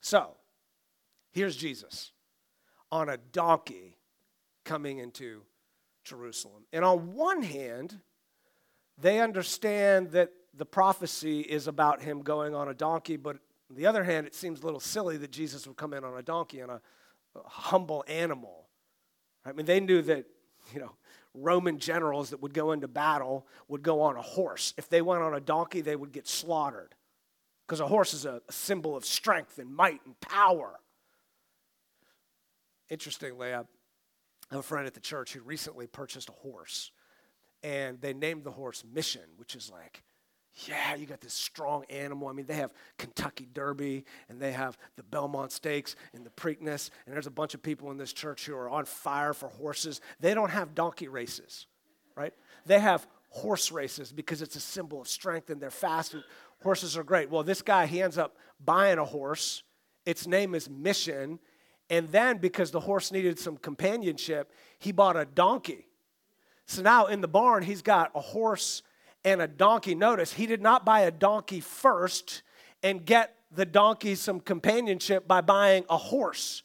So, 0.00 0.36
here's 1.32 1.56
Jesus 1.56 2.12
on 2.92 3.08
a 3.08 3.16
donkey 3.16 3.96
coming 4.64 4.98
into 4.98 5.42
Jerusalem. 6.04 6.64
And 6.72 6.84
on 6.84 7.14
one 7.14 7.42
hand, 7.42 7.98
they 8.98 9.20
understand 9.20 10.10
that 10.12 10.30
the 10.54 10.66
prophecy 10.66 11.40
is 11.40 11.66
about 11.66 12.02
him 12.02 12.22
going 12.22 12.54
on 12.54 12.68
a 12.68 12.74
donkey, 12.74 13.16
but 13.16 13.36
on 13.70 13.76
the 13.76 13.86
other 13.86 14.04
hand, 14.04 14.26
it 14.26 14.34
seems 14.34 14.60
a 14.60 14.64
little 14.64 14.78
silly 14.78 15.16
that 15.16 15.30
Jesus 15.30 15.66
would 15.66 15.78
come 15.78 15.94
in 15.94 16.04
on 16.04 16.16
a 16.18 16.22
donkey 16.22 16.62
on 16.62 16.70
a, 16.70 16.80
humble 17.46 18.04
animal. 18.08 18.66
I 19.46 19.52
mean, 19.52 19.64
they 19.64 19.80
knew 19.80 20.02
that, 20.02 20.26
you 20.74 20.80
know, 20.80 20.92
Roman 21.32 21.78
generals 21.78 22.28
that 22.28 22.42
would 22.42 22.52
go 22.52 22.72
into 22.72 22.88
battle 22.88 23.46
would 23.68 23.82
go 23.82 24.02
on 24.02 24.16
a 24.16 24.20
horse. 24.20 24.74
If 24.76 24.90
they 24.90 25.00
went 25.00 25.22
on 25.22 25.32
a 25.32 25.40
donkey, 25.40 25.80
they 25.80 25.96
would 25.96 26.12
get 26.12 26.28
slaughtered 26.28 26.94
because 27.66 27.80
a 27.80 27.86
horse 27.86 28.12
is 28.12 28.26
a, 28.26 28.42
a 28.46 28.52
symbol 28.52 28.94
of 28.94 29.06
strength 29.06 29.58
and 29.58 29.74
might 29.74 30.00
and 30.04 30.20
power. 30.20 30.78
Interestingly, 32.90 33.48
I 33.48 33.58
have 33.58 33.66
a 34.50 34.62
friend 34.62 34.86
at 34.86 34.94
the 34.94 35.00
church 35.00 35.32
who 35.32 35.40
recently 35.40 35.86
purchased 35.86 36.28
a 36.28 36.32
horse, 36.32 36.90
and 37.62 38.00
they 38.00 38.12
named 38.12 38.44
the 38.44 38.50
horse 38.50 38.84
Mission, 38.84 39.22
which 39.36 39.54
is 39.54 39.70
like 39.70 40.02
yeah, 40.66 40.94
you 40.94 41.06
got 41.06 41.20
this 41.20 41.32
strong 41.32 41.84
animal. 41.88 42.28
I 42.28 42.32
mean, 42.32 42.46
they 42.46 42.54
have 42.54 42.72
Kentucky 42.98 43.48
Derby 43.52 44.04
and 44.28 44.40
they 44.40 44.52
have 44.52 44.76
the 44.96 45.02
Belmont 45.02 45.50
Stakes 45.50 45.96
and 46.12 46.26
the 46.26 46.30
Preakness, 46.30 46.90
and 47.06 47.14
there's 47.14 47.26
a 47.26 47.30
bunch 47.30 47.54
of 47.54 47.62
people 47.62 47.90
in 47.90 47.96
this 47.96 48.12
church 48.12 48.46
who 48.46 48.54
are 48.54 48.68
on 48.68 48.84
fire 48.84 49.32
for 49.32 49.48
horses. 49.48 50.00
They 50.20 50.34
don't 50.34 50.50
have 50.50 50.74
donkey 50.74 51.08
races, 51.08 51.66
right? 52.16 52.34
They 52.66 52.80
have 52.80 53.06
horse 53.30 53.72
races 53.72 54.12
because 54.12 54.42
it's 54.42 54.56
a 54.56 54.60
symbol 54.60 55.00
of 55.00 55.08
strength 55.08 55.48
and 55.48 55.58
they're 55.58 55.70
fast 55.70 56.12
and 56.12 56.22
horses 56.62 56.98
are 56.98 57.04
great. 57.04 57.30
Well, 57.30 57.42
this 57.42 57.62
guy, 57.62 57.86
he 57.86 58.02
ends 58.02 58.18
up 58.18 58.36
buying 58.62 58.98
a 58.98 59.06
horse. 59.06 59.62
Its 60.04 60.26
name 60.26 60.54
is 60.54 60.68
Mission. 60.68 61.38
And 61.92 62.08
then, 62.08 62.38
because 62.38 62.70
the 62.70 62.80
horse 62.80 63.12
needed 63.12 63.38
some 63.38 63.58
companionship, 63.58 64.50
he 64.78 64.92
bought 64.92 65.14
a 65.14 65.26
donkey. 65.26 65.86
So 66.64 66.80
now 66.80 67.04
in 67.04 67.20
the 67.20 67.28
barn, 67.28 67.62
he's 67.62 67.82
got 67.82 68.10
a 68.14 68.20
horse 68.20 68.82
and 69.26 69.42
a 69.42 69.46
donkey. 69.46 69.94
Notice, 69.94 70.32
he 70.32 70.46
did 70.46 70.62
not 70.62 70.86
buy 70.86 71.00
a 71.00 71.10
donkey 71.10 71.60
first 71.60 72.42
and 72.82 73.04
get 73.04 73.36
the 73.54 73.66
donkey 73.66 74.14
some 74.14 74.40
companionship 74.40 75.28
by 75.28 75.42
buying 75.42 75.84
a 75.90 75.98
horse. 75.98 76.62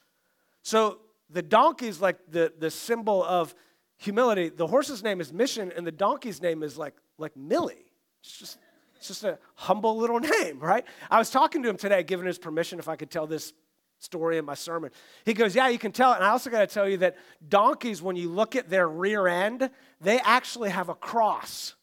So 0.64 1.00
the 1.30 1.42
donkey 1.42 1.88
is 1.88 2.00
like 2.00 2.20
the, 2.32 2.54
the 2.58 2.72
symbol 2.72 3.22
of 3.22 3.54
humility. 3.98 4.48
The 4.48 4.68
horse's 4.68 5.04
name 5.04 5.20
is 5.20 5.34
Mission, 5.34 5.74
and 5.76 5.86
the 5.86 5.92
donkey's 5.92 6.42
name 6.42 6.64
is 6.64 6.78
like, 6.78 6.96
like 7.18 7.36
Millie. 7.36 7.92
It's 8.22 8.38
just, 8.38 8.60
it's 8.96 9.10
just 9.10 9.26
a 9.26 9.40
humble 9.56 9.98
little 9.98 10.20
name, 10.42 10.58
right? 10.62 10.86
I 11.12 11.18
was 11.18 11.30
talking 11.30 11.64
to 11.64 11.70
him 11.70 11.76
today, 11.76 12.02
giving 12.04 12.26
his 12.26 12.40
permission 12.40 12.80
if 12.80 12.88
I 12.88 12.96
could 12.96 13.12
tell 13.12 13.28
this 13.28 13.52
story 14.00 14.38
in 14.38 14.46
my 14.46 14.54
sermon. 14.54 14.92
He 15.26 15.34
goes, 15.34 15.56
Yeah, 15.56 15.70
you 15.70 15.80
can 15.80 15.92
tell 15.92 16.14
it. 16.14 16.18
And 16.18 16.26
I 16.26 16.30
also 16.30 16.50
got 16.50 16.60
to 16.60 16.68
tell 16.68 16.88
you 16.88 16.98
that 16.98 17.18
donkeys, 17.48 18.02
when 18.02 18.16
you 18.16 18.30
look 18.30 18.56
at 18.56 18.70
their 18.70 18.88
rear 18.88 19.28
end, 19.28 19.70
they 20.02 20.20
actually 20.20 20.70
have 20.70 20.90
a 20.90 20.96
cross 20.96 21.76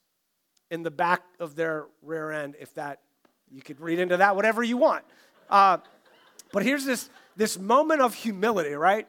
in 0.71 0.83
the 0.83 0.91
back 0.91 1.23
of 1.39 1.55
their 1.57 1.87
rear 2.03 2.31
end, 2.31 2.57
if 2.61 2.75
that, 2.75 3.01
you 3.51 3.63
could 3.63 3.81
read 3.81 3.99
into 3.99 4.17
that 4.17 4.35
whatever 4.35 4.63
you 4.63 4.77
want. 4.77 5.05
Uh, 5.49 5.79
but 6.53 6.63
here's 6.63 6.85
this, 6.85 7.11
this 7.37 7.59
moment 7.59 8.01
of 8.01 8.15
humility, 8.15 8.75
right? 8.75 9.07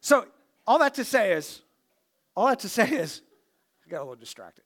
So, 0.00 0.26
all 0.66 0.78
that 0.78 0.94
to 0.94 1.04
say 1.04 1.32
is, 1.32 1.62
all 2.36 2.46
that 2.46 2.60
to 2.60 2.68
say 2.68 2.88
is, 2.88 3.22
I 3.86 3.90
got 3.90 3.98
a 3.98 4.04
little 4.04 4.14
distracted. 4.14 4.64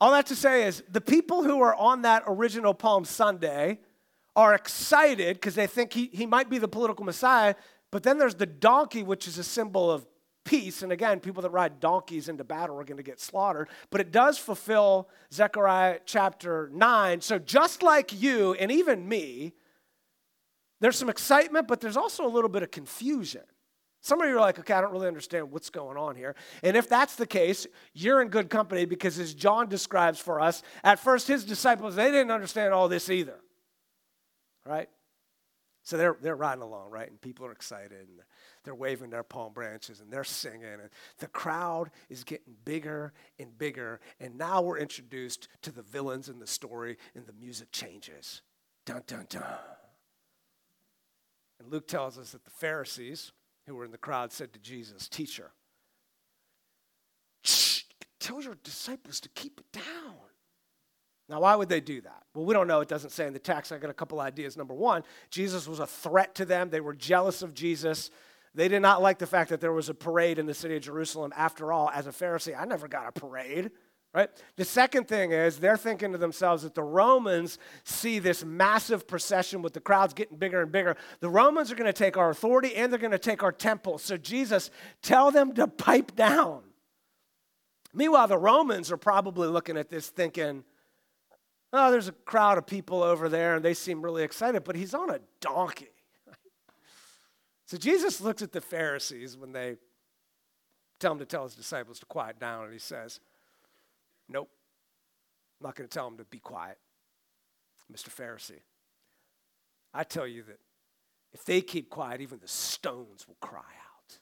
All 0.00 0.12
that 0.12 0.26
to 0.26 0.36
say 0.36 0.64
is, 0.66 0.82
the 0.90 1.00
people 1.00 1.42
who 1.42 1.60
are 1.62 1.74
on 1.74 2.02
that 2.02 2.24
original 2.26 2.74
Palm 2.74 3.04
Sunday 3.04 3.80
are 4.38 4.54
excited 4.54 5.34
because 5.34 5.56
they 5.56 5.66
think 5.66 5.92
he, 5.92 6.10
he 6.12 6.24
might 6.24 6.48
be 6.48 6.58
the 6.58 6.68
political 6.68 7.04
Messiah. 7.04 7.56
But 7.90 8.04
then 8.04 8.18
there's 8.18 8.36
the 8.36 8.46
donkey, 8.46 9.02
which 9.02 9.26
is 9.26 9.36
a 9.36 9.42
symbol 9.42 9.90
of 9.90 10.06
peace. 10.44 10.82
And 10.82 10.92
again, 10.92 11.18
people 11.18 11.42
that 11.42 11.50
ride 11.50 11.80
donkeys 11.80 12.28
into 12.28 12.44
battle 12.44 12.78
are 12.78 12.84
going 12.84 12.98
to 12.98 13.02
get 13.02 13.18
slaughtered. 13.18 13.68
But 13.90 14.00
it 14.00 14.12
does 14.12 14.38
fulfill 14.38 15.08
Zechariah 15.34 15.98
chapter 16.06 16.70
9. 16.72 17.20
So 17.20 17.40
just 17.40 17.82
like 17.82 18.12
you 18.12 18.54
and 18.54 18.70
even 18.70 19.08
me, 19.08 19.54
there's 20.80 20.96
some 20.96 21.10
excitement, 21.10 21.66
but 21.66 21.80
there's 21.80 21.96
also 21.96 22.24
a 22.24 22.30
little 22.30 22.48
bit 22.48 22.62
of 22.62 22.70
confusion. 22.70 23.42
Some 24.02 24.20
of 24.20 24.28
you 24.28 24.36
are 24.36 24.40
like, 24.40 24.60
okay, 24.60 24.72
I 24.72 24.80
don't 24.80 24.92
really 24.92 25.08
understand 25.08 25.50
what's 25.50 25.68
going 25.68 25.96
on 25.96 26.14
here. 26.14 26.36
And 26.62 26.76
if 26.76 26.88
that's 26.88 27.16
the 27.16 27.26
case, 27.26 27.66
you're 27.92 28.22
in 28.22 28.28
good 28.28 28.50
company 28.50 28.84
because 28.84 29.18
as 29.18 29.34
John 29.34 29.68
describes 29.68 30.20
for 30.20 30.40
us, 30.40 30.62
at 30.84 31.00
first 31.00 31.26
his 31.26 31.44
disciples, 31.44 31.96
they 31.96 32.12
didn't 32.12 32.30
understand 32.30 32.72
all 32.72 32.88
this 32.88 33.10
either. 33.10 33.40
Right? 34.64 34.88
So 35.82 35.96
they're, 35.96 36.16
they're 36.20 36.36
riding 36.36 36.62
along, 36.62 36.90
right? 36.90 37.08
And 37.08 37.18
people 37.18 37.46
are 37.46 37.52
excited. 37.52 37.92
And 38.08 38.20
they're 38.62 38.74
waving 38.74 39.08
their 39.08 39.22
palm 39.22 39.54
branches 39.54 40.00
and 40.00 40.12
they're 40.12 40.22
singing. 40.22 40.64
And 40.64 40.90
the 41.18 41.28
crowd 41.28 41.90
is 42.10 42.24
getting 42.24 42.54
bigger 42.66 43.14
and 43.38 43.56
bigger. 43.56 44.00
And 44.20 44.36
now 44.36 44.60
we're 44.60 44.76
introduced 44.76 45.48
to 45.62 45.72
the 45.72 45.80
villains 45.80 46.28
in 46.28 46.40
the 46.40 46.46
story, 46.46 46.98
and 47.14 47.26
the 47.26 47.32
music 47.32 47.72
changes. 47.72 48.42
Dun, 48.84 49.02
dun, 49.06 49.26
dun. 49.30 49.42
And 51.58 51.72
Luke 51.72 51.88
tells 51.88 52.18
us 52.18 52.32
that 52.32 52.44
the 52.44 52.50
Pharisees 52.50 53.32
who 53.66 53.74
were 53.74 53.86
in 53.86 53.90
the 53.90 53.96
crowd 53.96 54.30
said 54.30 54.52
to 54.52 54.58
Jesus, 54.58 55.08
Teacher, 55.08 55.52
tell 58.20 58.42
your 58.42 58.56
disciples 58.62 59.20
to 59.20 59.28
keep 59.30 59.58
it 59.58 59.72
down. 59.72 60.27
Now, 61.28 61.40
why 61.40 61.54
would 61.54 61.68
they 61.68 61.80
do 61.80 62.00
that? 62.00 62.22
Well, 62.34 62.46
we 62.46 62.54
don't 62.54 62.66
know. 62.66 62.80
It 62.80 62.88
doesn't 62.88 63.10
say 63.10 63.26
in 63.26 63.34
the 63.34 63.38
text. 63.38 63.70
I 63.70 63.78
got 63.78 63.90
a 63.90 63.94
couple 63.94 64.20
ideas. 64.20 64.56
Number 64.56 64.74
one, 64.74 65.02
Jesus 65.30 65.68
was 65.68 65.78
a 65.78 65.86
threat 65.86 66.34
to 66.36 66.46
them. 66.46 66.70
They 66.70 66.80
were 66.80 66.94
jealous 66.94 67.42
of 67.42 67.52
Jesus. 67.52 68.10
They 68.54 68.68
did 68.68 68.80
not 68.80 69.02
like 69.02 69.18
the 69.18 69.26
fact 69.26 69.50
that 69.50 69.60
there 69.60 69.72
was 69.72 69.90
a 69.90 69.94
parade 69.94 70.38
in 70.38 70.46
the 70.46 70.54
city 70.54 70.76
of 70.76 70.82
Jerusalem. 70.82 71.32
After 71.36 71.72
all, 71.72 71.90
as 71.90 72.06
a 72.06 72.10
Pharisee, 72.10 72.58
I 72.58 72.64
never 72.64 72.88
got 72.88 73.06
a 73.06 73.12
parade, 73.12 73.70
right? 74.14 74.30
The 74.56 74.64
second 74.64 75.06
thing 75.06 75.32
is 75.32 75.58
they're 75.58 75.76
thinking 75.76 76.12
to 76.12 76.18
themselves 76.18 76.62
that 76.62 76.74
the 76.74 76.82
Romans 76.82 77.58
see 77.84 78.18
this 78.18 78.42
massive 78.42 79.06
procession 79.06 79.60
with 79.60 79.74
the 79.74 79.80
crowds 79.80 80.14
getting 80.14 80.38
bigger 80.38 80.62
and 80.62 80.72
bigger. 80.72 80.96
The 81.20 81.28
Romans 81.28 81.70
are 81.70 81.76
going 81.76 81.86
to 81.86 81.92
take 81.92 82.16
our 82.16 82.30
authority 82.30 82.74
and 82.74 82.90
they're 82.90 82.98
going 82.98 83.10
to 83.10 83.18
take 83.18 83.42
our 83.42 83.52
temple. 83.52 83.98
So, 83.98 84.16
Jesus, 84.16 84.70
tell 85.02 85.30
them 85.30 85.52
to 85.54 85.68
pipe 85.68 86.16
down. 86.16 86.62
Meanwhile, 87.92 88.28
the 88.28 88.38
Romans 88.38 88.90
are 88.90 88.96
probably 88.96 89.48
looking 89.48 89.76
at 89.76 89.90
this 89.90 90.08
thinking, 90.08 90.64
oh, 91.72 91.90
there's 91.90 92.08
a 92.08 92.12
crowd 92.12 92.58
of 92.58 92.66
people 92.66 93.02
over 93.02 93.28
there 93.28 93.56
and 93.56 93.64
they 93.64 93.74
seem 93.74 94.02
really 94.02 94.22
excited, 94.22 94.64
but 94.64 94.76
he's 94.76 94.94
on 94.94 95.10
a 95.10 95.20
donkey. 95.40 95.90
So 97.66 97.76
Jesus 97.76 98.22
looks 98.22 98.40
at 98.40 98.52
the 98.52 98.62
Pharisees 98.62 99.36
when 99.36 99.52
they 99.52 99.76
tell 100.98 101.12
him 101.12 101.18
to 101.18 101.26
tell 101.26 101.44
his 101.44 101.54
disciples 101.54 101.98
to 101.98 102.06
quiet 102.06 102.40
down, 102.40 102.64
and 102.64 102.72
he 102.72 102.78
says, 102.78 103.20
Nope, 104.26 104.48
I'm 105.60 105.66
not 105.66 105.74
going 105.74 105.86
to 105.86 105.92
tell 105.92 106.08
them 106.08 106.16
to 106.16 106.24
be 106.24 106.38
quiet, 106.38 106.78
Mr. 107.92 108.08
Pharisee. 108.08 108.60
I 109.92 110.04
tell 110.04 110.26
you 110.26 110.44
that 110.44 110.60
if 111.32 111.44
they 111.44 111.60
keep 111.60 111.90
quiet, 111.90 112.22
even 112.22 112.38
the 112.38 112.48
stones 112.48 113.28
will 113.28 113.36
cry 113.40 113.60
out. 113.60 114.18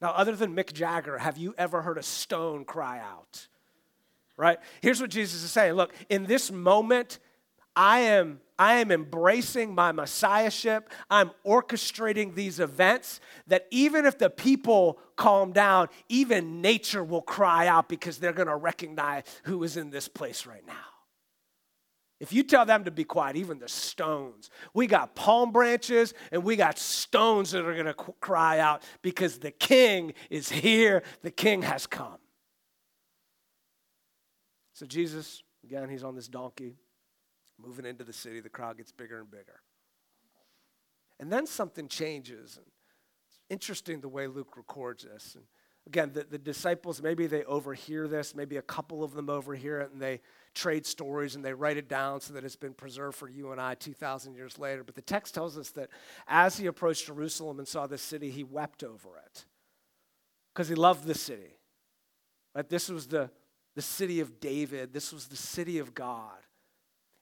Now, 0.00 0.12
other 0.12 0.34
than 0.34 0.56
Mick 0.56 0.72
Jagger, 0.72 1.18
have 1.18 1.36
you 1.36 1.54
ever 1.58 1.82
heard 1.82 1.98
a 1.98 2.02
stone 2.02 2.64
cry 2.64 3.00
out? 3.00 3.48
Right? 4.40 4.58
Here's 4.80 5.02
what 5.02 5.10
Jesus 5.10 5.42
is 5.44 5.50
saying 5.50 5.74
Look, 5.74 5.92
in 6.08 6.24
this 6.24 6.50
moment, 6.50 7.18
I 7.76 8.00
am, 8.00 8.40
I 8.58 8.76
am 8.76 8.90
embracing 8.90 9.74
my 9.74 9.92
messiahship. 9.92 10.88
I'm 11.10 11.30
orchestrating 11.46 12.34
these 12.34 12.58
events 12.58 13.20
that 13.48 13.66
even 13.70 14.06
if 14.06 14.16
the 14.16 14.30
people 14.30 14.98
calm 15.16 15.52
down, 15.52 15.88
even 16.08 16.62
nature 16.62 17.04
will 17.04 17.20
cry 17.20 17.66
out 17.66 17.88
because 17.88 18.16
they're 18.16 18.32
going 18.32 18.48
to 18.48 18.56
recognize 18.56 19.24
who 19.44 19.62
is 19.62 19.76
in 19.76 19.90
this 19.90 20.08
place 20.08 20.46
right 20.46 20.66
now. 20.66 20.72
If 22.18 22.32
you 22.32 22.42
tell 22.42 22.64
them 22.64 22.84
to 22.84 22.90
be 22.90 23.04
quiet, 23.04 23.36
even 23.36 23.58
the 23.58 23.68
stones, 23.68 24.50
we 24.72 24.86
got 24.86 25.14
palm 25.14 25.52
branches 25.52 26.14
and 26.32 26.44
we 26.44 26.56
got 26.56 26.78
stones 26.78 27.50
that 27.50 27.64
are 27.66 27.74
going 27.74 27.86
to 27.86 27.94
cry 27.94 28.58
out 28.58 28.82
because 29.02 29.38
the 29.38 29.50
king 29.50 30.14
is 30.30 30.48
here, 30.48 31.02
the 31.22 31.30
king 31.30 31.62
has 31.62 31.86
come. 31.86 32.19
So, 34.80 34.86
Jesus, 34.86 35.42
again, 35.62 35.90
he's 35.90 36.02
on 36.02 36.14
this 36.14 36.26
donkey 36.26 36.78
moving 37.58 37.84
into 37.84 38.02
the 38.02 38.14
city, 38.14 38.40
the 38.40 38.48
crowd 38.48 38.78
gets 38.78 38.92
bigger 38.92 39.20
and 39.20 39.30
bigger. 39.30 39.60
And 41.18 41.30
then 41.30 41.46
something 41.46 41.86
changes. 41.86 42.58
It's 43.28 43.40
interesting 43.50 44.00
the 44.00 44.08
way 44.08 44.26
Luke 44.26 44.56
records 44.56 45.04
this. 45.04 45.34
And 45.34 45.44
again, 45.86 46.12
the, 46.14 46.24
the 46.24 46.38
disciples, 46.38 47.02
maybe 47.02 47.26
they 47.26 47.44
overhear 47.44 48.08
this, 48.08 48.34
maybe 48.34 48.56
a 48.56 48.62
couple 48.62 49.04
of 49.04 49.12
them 49.12 49.28
overhear 49.28 49.80
it, 49.80 49.92
and 49.92 50.00
they 50.00 50.22
trade 50.54 50.86
stories 50.86 51.36
and 51.36 51.44
they 51.44 51.52
write 51.52 51.76
it 51.76 51.86
down 51.86 52.22
so 52.22 52.32
that 52.32 52.42
it's 52.42 52.56
been 52.56 52.72
preserved 52.72 53.18
for 53.18 53.28
you 53.28 53.52
and 53.52 53.60
I 53.60 53.74
2,000 53.74 54.34
years 54.34 54.58
later. 54.58 54.82
But 54.82 54.94
the 54.94 55.02
text 55.02 55.34
tells 55.34 55.58
us 55.58 55.72
that 55.72 55.90
as 56.26 56.56
he 56.56 56.64
approached 56.64 57.04
Jerusalem 57.04 57.58
and 57.58 57.68
saw 57.68 57.86
the 57.86 57.98
city, 57.98 58.30
he 58.30 58.44
wept 58.44 58.82
over 58.82 59.10
it 59.26 59.44
because 60.54 60.70
he 60.70 60.74
loved 60.74 61.04
the 61.04 61.14
city. 61.14 61.58
Right? 62.54 62.66
This 62.66 62.88
was 62.88 63.06
the, 63.06 63.30
the 63.74 63.82
city 63.82 64.20
of 64.20 64.40
David, 64.40 64.92
this 64.92 65.12
was 65.12 65.26
the 65.26 65.36
city 65.36 65.78
of 65.78 65.94
God. 65.94 66.38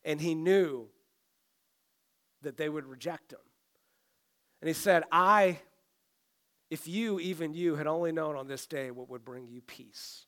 And 0.04 0.20
he 0.20 0.34
knew 0.34 0.88
that 2.42 2.56
they 2.56 2.68
would 2.68 2.86
reject 2.86 3.32
him. 3.32 3.40
And 4.60 4.68
he 4.68 4.74
said, 4.74 5.04
I, 5.12 5.60
if 6.70 6.88
you, 6.88 7.20
even 7.20 7.54
you, 7.54 7.76
had 7.76 7.86
only 7.86 8.12
known 8.12 8.36
on 8.36 8.48
this 8.48 8.66
day 8.66 8.90
what 8.90 9.08
would 9.10 9.24
bring 9.24 9.48
you 9.48 9.60
peace. 9.60 10.26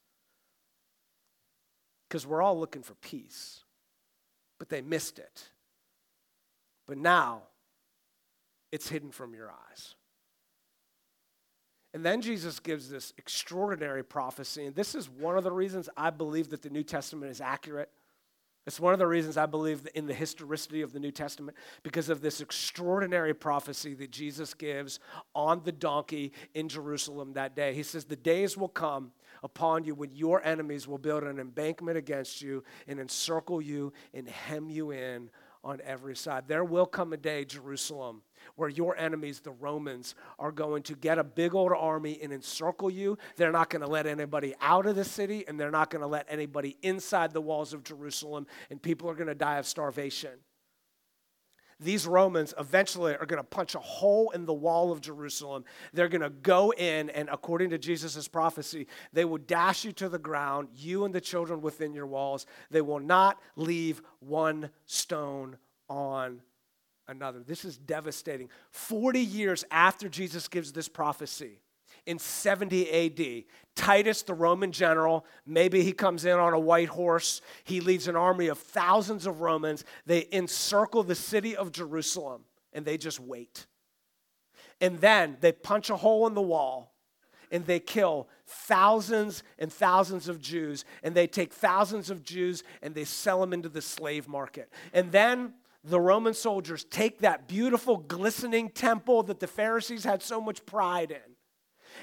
Because 2.09 2.27
we're 2.27 2.43
all 2.43 2.59
looking 2.59 2.83
for 2.83 2.95
peace, 2.95 3.61
but 4.59 4.69
they 4.69 4.83
missed 4.83 5.19
it. 5.19 5.49
But 6.87 6.99
now, 6.99 7.43
it's 8.73 8.89
hidden 8.89 9.11
from 9.11 9.35
your 9.35 9.51
eyes. 9.51 9.95
And 11.93 12.05
then 12.05 12.23
Jesus 12.23 12.61
gives 12.61 12.89
this 12.89 13.13
extraordinary 13.19 14.05
prophecy. 14.05 14.67
And 14.67 14.75
this 14.75 14.95
is 14.95 15.11
one 15.11 15.37
of 15.37 15.45
the 15.45 15.51
reasons 15.51 15.89
I 15.97 16.11
believe 16.11 16.51
that 16.51 16.63
the 16.63 16.71
New 16.71 16.85
Testament 16.85 17.31
is 17.31 17.41
accurate. 17.41 17.91
It's 18.67 18.79
one 18.79 18.93
of 18.93 18.99
the 18.99 19.07
reasons 19.07 19.37
I 19.37 19.47
believe 19.47 19.89
in 19.95 20.07
the 20.07 20.15
historicity 20.15 20.83
of 20.83 20.93
the 20.93 21.01
New 21.01 21.11
Testament 21.11 21.57
because 21.83 22.09
of 22.09 22.21
this 22.21 22.41
extraordinary 22.41 23.35
prophecy 23.35 23.95
that 23.95 24.11
Jesus 24.11 24.53
gives 24.55 25.01
on 25.35 25.63
the 25.65 25.73
donkey 25.73 26.33
in 26.55 26.69
Jerusalem 26.69 27.33
that 27.33 27.57
day. 27.57 27.75
He 27.75 27.83
says, 27.83 28.05
The 28.05 28.17
days 28.17 28.57
will 28.57 28.69
come 28.69 29.13
upon 29.43 29.85
you 29.85 29.95
when 29.95 30.13
your 30.13 30.45
enemies 30.45 30.87
will 30.87 30.99
build 30.99 31.25
an 31.25 31.41
embankment 31.41 31.97
against 31.97 32.43
you 32.43 32.63
and 32.87 33.01
encircle 33.01 33.63
you 33.63 33.93
and 34.13 34.29
hem 34.29 34.69
you 34.69 34.91
in 34.91 35.31
on 35.65 35.81
every 35.85 36.15
side. 36.15 36.45
There 36.47 36.65
will 36.65 36.87
come 36.87 37.13
a 37.13 37.17
day, 37.17 37.45
Jerusalem, 37.45 38.23
where 38.57 38.69
your 38.69 38.97
enemies, 38.97 39.41
the 39.41 39.53
Romans, 39.53 40.15
are 40.39 40.53
going 40.53 40.83
to 40.85 40.95
get 40.95 41.19
a 41.19 41.25
big 41.25 41.55
old 41.55 41.73
army 41.73 42.19
and 42.23 42.33
encircle 42.33 42.91
you. 42.91 43.19
They're 43.37 43.53
not 43.53 43.71
going 43.71 43.83
to 43.83 43.89
let 43.89 44.07
anybody 44.07 44.55
out 44.61 44.87
of 44.87 44.97
the 44.97 45.05
city, 45.05 45.45
and 45.47 45.59
they're 45.59 45.71
not 45.71 45.91
going 45.91 46.03
to 46.03 46.09
let 46.09 46.27
anybody 46.29 46.77
inside 46.83 47.33
the 47.33 47.41
walls 47.41 47.73
of 47.73 47.85
Jerusalem, 47.85 48.47
and 48.71 48.81
people 48.81 49.09
are 49.11 49.15
going 49.15 49.29
to 49.29 49.35
die 49.35 49.59
of 49.59 49.67
starvation 49.67 50.31
these 51.81 52.07
Romans 52.07 52.53
eventually 52.59 53.17
are 53.17 53.27
going 53.27 53.43
to 53.43 53.49
punch 53.49 53.75
a 53.75 53.81
hole 53.81 54.31
in 54.31 54.45
the 54.45 54.53
wall 54.53 54.93
of 54.93 55.01
Jerusalem. 55.01 55.65
They're 55.93 56.09
going 56.09 56.21
to 56.21 56.31
go 56.31 56.73
in, 56.73 57.11
and 57.11 57.29
according 57.31 57.71
to 57.71 57.79
Jesus' 57.79 58.29
prophecy, 58.29 58.87
they 59.13 59.25
will 59.25 59.39
dash 59.39 59.85
you 59.85 59.93
to 59.93 60.09
the 60.09 60.19
ground, 60.19 60.69
you 60.75 61.05
and 61.05 61.15
the 61.15 61.21
children 61.21 61.63
within 61.63 61.95
your 61.95 62.07
walls. 62.07 62.47
They 62.71 62.83
will 62.83 63.01
not 63.01 63.41
leave 63.57 64.03
one 64.21 64.71
stone 64.85 65.57
on 65.89 66.43
another. 67.11 67.41
This 67.41 67.65
is 67.65 67.77
devastating. 67.77 68.49
40 68.71 69.21
years 69.21 69.65
after 69.71 70.09
Jesus 70.09 70.49
gives 70.49 70.73
this 70.73 70.89
prophecy, 70.89 71.61
in 72.07 72.19
70 72.19 72.91
AD. 72.91 73.45
Titus, 73.75 74.23
the 74.23 74.35
Roman 74.35 74.73
general, 74.73 75.25
maybe 75.47 75.83
he 75.83 75.93
comes 75.93 76.25
in 76.25 76.39
on 76.39 76.53
a 76.53 76.59
white 76.59 76.89
horse. 76.89 77.41
He 77.65 77.81
leads 77.81 78.09
an 78.09 78.17
army 78.17 78.49
of 78.49 78.59
thousands 78.59 79.27
of 79.27 79.41
Romans. 79.41 79.85
They 80.07 80.27
encircle 80.33 81.03
the 81.03 81.15
city 81.15 81.57
of 81.57 81.73
Jerusalem 81.73 82.45
and 82.73 82.85
they 82.85 82.97
just 82.97 83.21
wait. 83.21 83.67
And 84.81 84.99
then 84.99 85.37
they 85.41 85.53
punch 85.53 85.91
a 85.91 85.97
hole 85.97 86.27
in 86.27 86.35
the 86.35 86.41
wall 86.41 86.95
and 87.53 87.67
they 87.67 87.81
kill 87.81 88.29
thousands 88.47 89.43
and 89.59 89.73
thousands 89.73 90.29
of 90.29 90.41
Jews. 90.41 90.85
And 91.03 91.15
they 91.15 91.27
take 91.27 91.53
thousands 91.53 92.11
of 92.11 92.23
Jews 92.23 92.63
and 92.83 92.95
they 92.95 93.05
sell 93.05 93.41
them 93.41 93.53
into 93.53 93.69
the 93.69 93.83
slave 93.83 94.27
market. 94.29 94.73
And 94.93 95.13
then 95.13 95.55
the 95.83 96.01
Roman 96.01 96.35
soldiers 96.35 96.85
take 96.85 97.21
that 97.21 97.49
beautiful, 97.49 97.97
glistening 97.97 98.71
temple 98.71 99.23
that 99.25 99.41
the 99.41 99.47
Pharisees 99.47 100.05
had 100.05 100.23
so 100.23 100.41
much 100.41 100.65
pride 100.67 101.11
in 101.11 101.37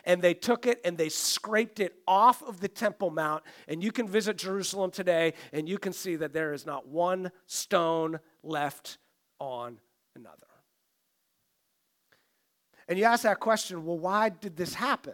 and 0.03 0.21
they 0.21 0.33
took 0.33 0.65
it 0.65 0.81
and 0.83 0.97
they 0.97 1.09
scraped 1.09 1.79
it 1.79 1.95
off 2.07 2.41
of 2.43 2.59
the 2.59 2.67
Temple 2.67 3.11
Mount. 3.11 3.43
And 3.67 3.83
you 3.83 3.91
can 3.91 4.07
visit 4.07 4.37
Jerusalem 4.37 4.91
today 4.91 5.33
and 5.53 5.67
you 5.67 5.77
can 5.77 5.93
see 5.93 6.15
that 6.17 6.33
there 6.33 6.53
is 6.53 6.65
not 6.65 6.87
one 6.87 7.31
stone 7.45 8.19
left 8.43 8.97
on 9.39 9.79
another. 10.15 10.35
And 12.87 12.97
you 12.97 13.05
ask 13.05 13.23
that 13.23 13.39
question 13.39 13.85
well, 13.85 13.99
why 13.99 14.29
did 14.29 14.55
this 14.55 14.73
happen? 14.73 15.13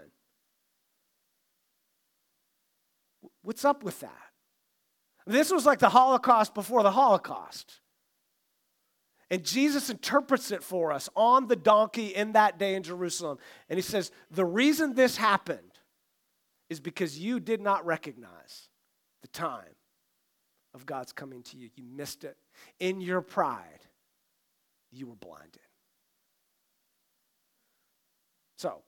What's 3.42 3.66
up 3.66 3.84
with 3.84 4.00
that? 4.00 4.12
This 5.26 5.52
was 5.52 5.66
like 5.66 5.80
the 5.80 5.90
Holocaust 5.90 6.54
before 6.54 6.84
the 6.84 6.92
Holocaust. 6.92 7.80
And 9.34 9.44
Jesus 9.44 9.90
interprets 9.90 10.52
it 10.52 10.62
for 10.62 10.92
us 10.92 11.10
on 11.16 11.48
the 11.48 11.56
donkey 11.56 12.14
in 12.14 12.34
that 12.34 12.60
day 12.60 12.76
in 12.76 12.84
Jerusalem. 12.84 13.40
And 13.68 13.80
he 13.80 13.82
says, 13.82 14.12
The 14.30 14.46
reason 14.46 14.94
this 14.94 15.18
happened 15.18 15.80
is 16.70 16.80
because 16.80 17.18
you 17.18 17.40
did 17.40 17.60
not 17.60 17.84
recognize 17.84 18.70
the 19.24 19.28
time 19.30 19.74
of 20.76 20.86
God's 20.86 21.14
coming 21.14 21.42
to 21.46 21.58
you. 21.58 21.72
You 21.76 21.84
missed 21.84 22.24
it. 22.24 22.38
In 22.80 23.02
your 23.02 23.22
pride, 23.22 23.80
you 24.92 25.08
were 25.08 25.16
blinded. 25.16 25.58
So, 28.60 28.84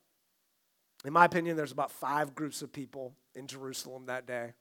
in 1.03 1.11
my 1.11 1.25
opinion, 1.25 1.57
there's 1.57 1.71
about 1.71 1.89
five 1.89 2.35
groups 2.35 2.61
of 2.61 2.71
people 2.71 3.15
in 3.33 3.47
Jerusalem 3.47 4.05
that 4.05 4.27
day. 4.27 4.53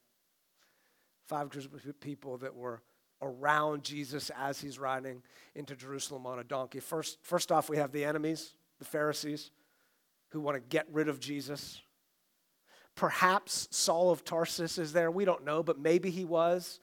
Five 1.29 1.51
groups 1.51 1.67
of 1.67 2.01
people 2.01 2.39
that 2.39 2.55
were 2.55 2.81
around 3.23 3.85
Jesus 3.85 4.31
as 4.39 4.61
he's 4.61 4.79
riding 4.79 5.23
into 5.55 5.75
Jerusalem 5.75 6.27
on 6.27 6.39
a 6.39 6.45
donkey. 6.45 6.81
First, 6.81 7.19
first 7.23 7.53
off, 7.53 7.69
we 7.69 7.77
have 7.77 7.93
the 7.93 8.05
enemies, 8.05 8.55
the 8.79 8.85
Pharisees, 8.85 9.51
who 10.31 10.41
want 10.41 10.57
to 10.57 10.61
get 10.61 10.87
rid 10.93 11.09
of 11.09 11.21
Jesus. 11.21 11.81
Perhaps 12.97 13.69
Saul 13.71 14.11
of 14.11 14.25
Tarsus 14.25 14.79
is 14.79 14.93
there. 14.93 15.11
We 15.11 15.25
don't 15.25 15.45
know, 15.45 15.63
but 15.63 15.79
maybe 15.79 16.11
he 16.11 16.25
was. 16.25 16.81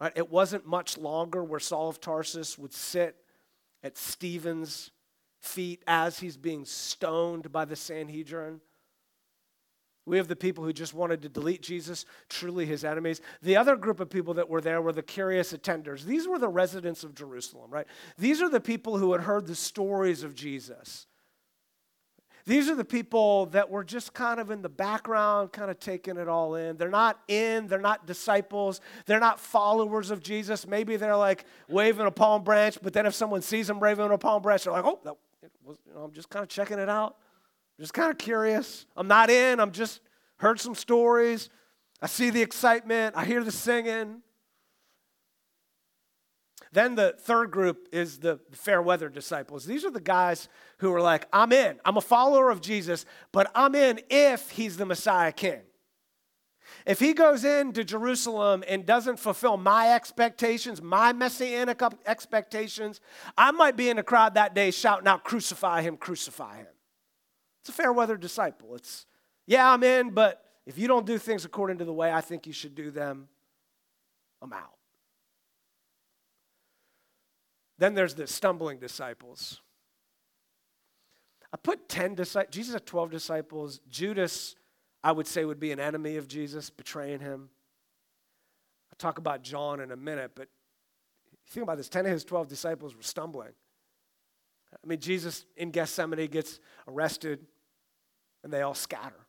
Right? 0.00 0.12
It 0.14 0.30
wasn't 0.30 0.66
much 0.66 0.98
longer 0.98 1.44
where 1.44 1.60
Saul 1.60 1.88
of 1.88 2.00
Tarsus 2.00 2.58
would 2.58 2.72
sit 2.72 3.16
at 3.82 3.96
Stephen's 3.96 4.90
feet 5.40 5.82
as 5.86 6.18
he's 6.18 6.36
being 6.36 6.64
stoned 6.64 7.50
by 7.52 7.64
the 7.64 7.76
Sanhedrin. 7.76 8.60
We 10.10 10.16
have 10.16 10.26
the 10.26 10.34
people 10.34 10.64
who 10.64 10.72
just 10.72 10.92
wanted 10.92 11.22
to 11.22 11.28
delete 11.28 11.62
Jesus, 11.62 12.04
truly 12.28 12.66
his 12.66 12.84
enemies. 12.84 13.20
The 13.42 13.56
other 13.56 13.76
group 13.76 14.00
of 14.00 14.10
people 14.10 14.34
that 14.34 14.48
were 14.48 14.60
there 14.60 14.82
were 14.82 14.92
the 14.92 15.04
curious 15.04 15.52
attenders. 15.52 16.02
These 16.02 16.26
were 16.26 16.40
the 16.40 16.48
residents 16.48 17.04
of 17.04 17.14
Jerusalem, 17.14 17.70
right? 17.70 17.86
These 18.18 18.42
are 18.42 18.48
the 18.48 18.60
people 18.60 18.98
who 18.98 19.12
had 19.12 19.20
heard 19.20 19.46
the 19.46 19.54
stories 19.54 20.24
of 20.24 20.34
Jesus. 20.34 21.06
These 22.44 22.68
are 22.68 22.74
the 22.74 22.84
people 22.84 23.46
that 23.46 23.70
were 23.70 23.84
just 23.84 24.12
kind 24.12 24.40
of 24.40 24.50
in 24.50 24.62
the 24.62 24.68
background, 24.68 25.52
kind 25.52 25.70
of 25.70 25.78
taking 25.78 26.16
it 26.16 26.26
all 26.26 26.56
in. 26.56 26.76
They're 26.76 26.88
not 26.88 27.20
in, 27.28 27.68
they're 27.68 27.78
not 27.78 28.08
disciples, 28.08 28.80
they're 29.06 29.20
not 29.20 29.38
followers 29.38 30.10
of 30.10 30.24
Jesus. 30.24 30.66
Maybe 30.66 30.96
they're 30.96 31.14
like 31.14 31.44
waving 31.68 32.06
a 32.06 32.10
palm 32.10 32.42
branch, 32.42 32.78
but 32.82 32.92
then 32.92 33.06
if 33.06 33.14
someone 33.14 33.42
sees 33.42 33.68
them 33.68 33.78
waving 33.78 34.10
a 34.10 34.18
palm 34.18 34.42
branch, 34.42 34.64
they're 34.64 34.72
like, 34.72 34.84
oh, 34.84 34.98
that 35.04 35.14
was, 35.64 35.76
you 35.86 35.94
know, 35.94 36.00
I'm 36.00 36.12
just 36.12 36.30
kind 36.30 36.42
of 36.42 36.48
checking 36.48 36.80
it 36.80 36.88
out 36.88 37.16
just 37.80 37.94
kind 37.94 38.10
of 38.10 38.18
curious. 38.18 38.86
I'm 38.96 39.08
not 39.08 39.30
in, 39.30 39.58
I'm 39.58 39.72
just 39.72 40.00
heard 40.36 40.60
some 40.60 40.74
stories. 40.74 41.48
I 42.02 42.06
see 42.06 42.30
the 42.30 42.42
excitement, 42.42 43.16
I 43.16 43.24
hear 43.24 43.42
the 43.42 43.50
singing. 43.50 44.22
Then 46.72 46.94
the 46.94 47.16
third 47.18 47.50
group 47.50 47.88
is 47.90 48.18
the 48.18 48.38
fair 48.52 48.80
weather 48.80 49.08
disciples. 49.08 49.64
These 49.64 49.84
are 49.84 49.90
the 49.90 50.00
guys 50.00 50.48
who 50.78 50.92
are 50.94 51.00
like, 51.00 51.26
I'm 51.32 51.52
in. 51.52 51.80
I'm 51.84 51.96
a 51.96 52.02
follower 52.02 52.50
of 52.50 52.60
Jesus, 52.60 53.06
but 53.32 53.50
I'm 53.54 53.74
in 53.74 54.00
if 54.08 54.50
he's 54.50 54.76
the 54.76 54.86
Messiah 54.86 55.32
king. 55.32 55.62
If 56.86 57.00
he 57.00 57.12
goes 57.12 57.44
into 57.44 57.82
Jerusalem 57.82 58.62
and 58.68 58.86
doesn't 58.86 59.18
fulfill 59.18 59.56
my 59.56 59.92
expectations, 59.94 60.80
my 60.80 61.12
messianic 61.12 61.82
expectations, 62.06 63.00
I 63.36 63.50
might 63.50 63.76
be 63.76 63.88
in 63.88 63.96
the 63.96 64.04
crowd 64.04 64.34
that 64.34 64.54
day 64.54 64.70
shouting 64.70 65.08
out, 65.08 65.24
Crucify 65.24 65.82
him, 65.82 65.96
crucify 65.96 66.58
him. 66.58 66.66
It's 67.60 67.68
a 67.68 67.72
fair 67.72 67.92
weather 67.92 68.16
disciple. 68.16 68.74
It's, 68.74 69.06
yeah, 69.46 69.70
I'm 69.70 69.82
in, 69.82 70.10
but 70.10 70.44
if 70.66 70.78
you 70.78 70.88
don't 70.88 71.06
do 71.06 71.18
things 71.18 71.44
according 71.44 71.78
to 71.78 71.84
the 71.84 71.92
way 71.92 72.12
I 72.12 72.20
think 72.20 72.46
you 72.46 72.52
should 72.52 72.74
do 72.74 72.90
them, 72.90 73.28
I'm 74.42 74.52
out. 74.52 74.76
Then 77.78 77.94
there's 77.94 78.14
the 78.14 78.26
stumbling 78.26 78.78
disciples. 78.78 79.60
I 81.52 81.56
put 81.56 81.88
10 81.88 82.14
disciples, 82.14 82.54
Jesus 82.54 82.74
had 82.74 82.86
12 82.86 83.10
disciples. 83.10 83.80
Judas, 83.90 84.54
I 85.02 85.12
would 85.12 85.26
say, 85.26 85.44
would 85.44 85.58
be 85.58 85.72
an 85.72 85.80
enemy 85.80 86.16
of 86.16 86.28
Jesus, 86.28 86.70
betraying 86.70 87.20
him. 87.20 87.50
I'll 88.90 88.98
talk 88.98 89.18
about 89.18 89.42
John 89.42 89.80
in 89.80 89.90
a 89.90 89.96
minute, 89.96 90.32
but 90.34 90.48
think 91.48 91.64
about 91.64 91.78
this 91.78 91.88
10 91.88 92.06
of 92.06 92.12
his 92.12 92.24
12 92.24 92.48
disciples 92.48 92.94
were 92.94 93.02
stumbling. 93.02 93.52
I 94.72 94.86
mean, 94.86 95.00
Jesus 95.00 95.44
in 95.56 95.70
Gethsemane 95.70 96.26
gets 96.28 96.60
arrested 96.86 97.40
and 98.42 98.52
they 98.52 98.62
all 98.62 98.74
scatter. 98.74 99.26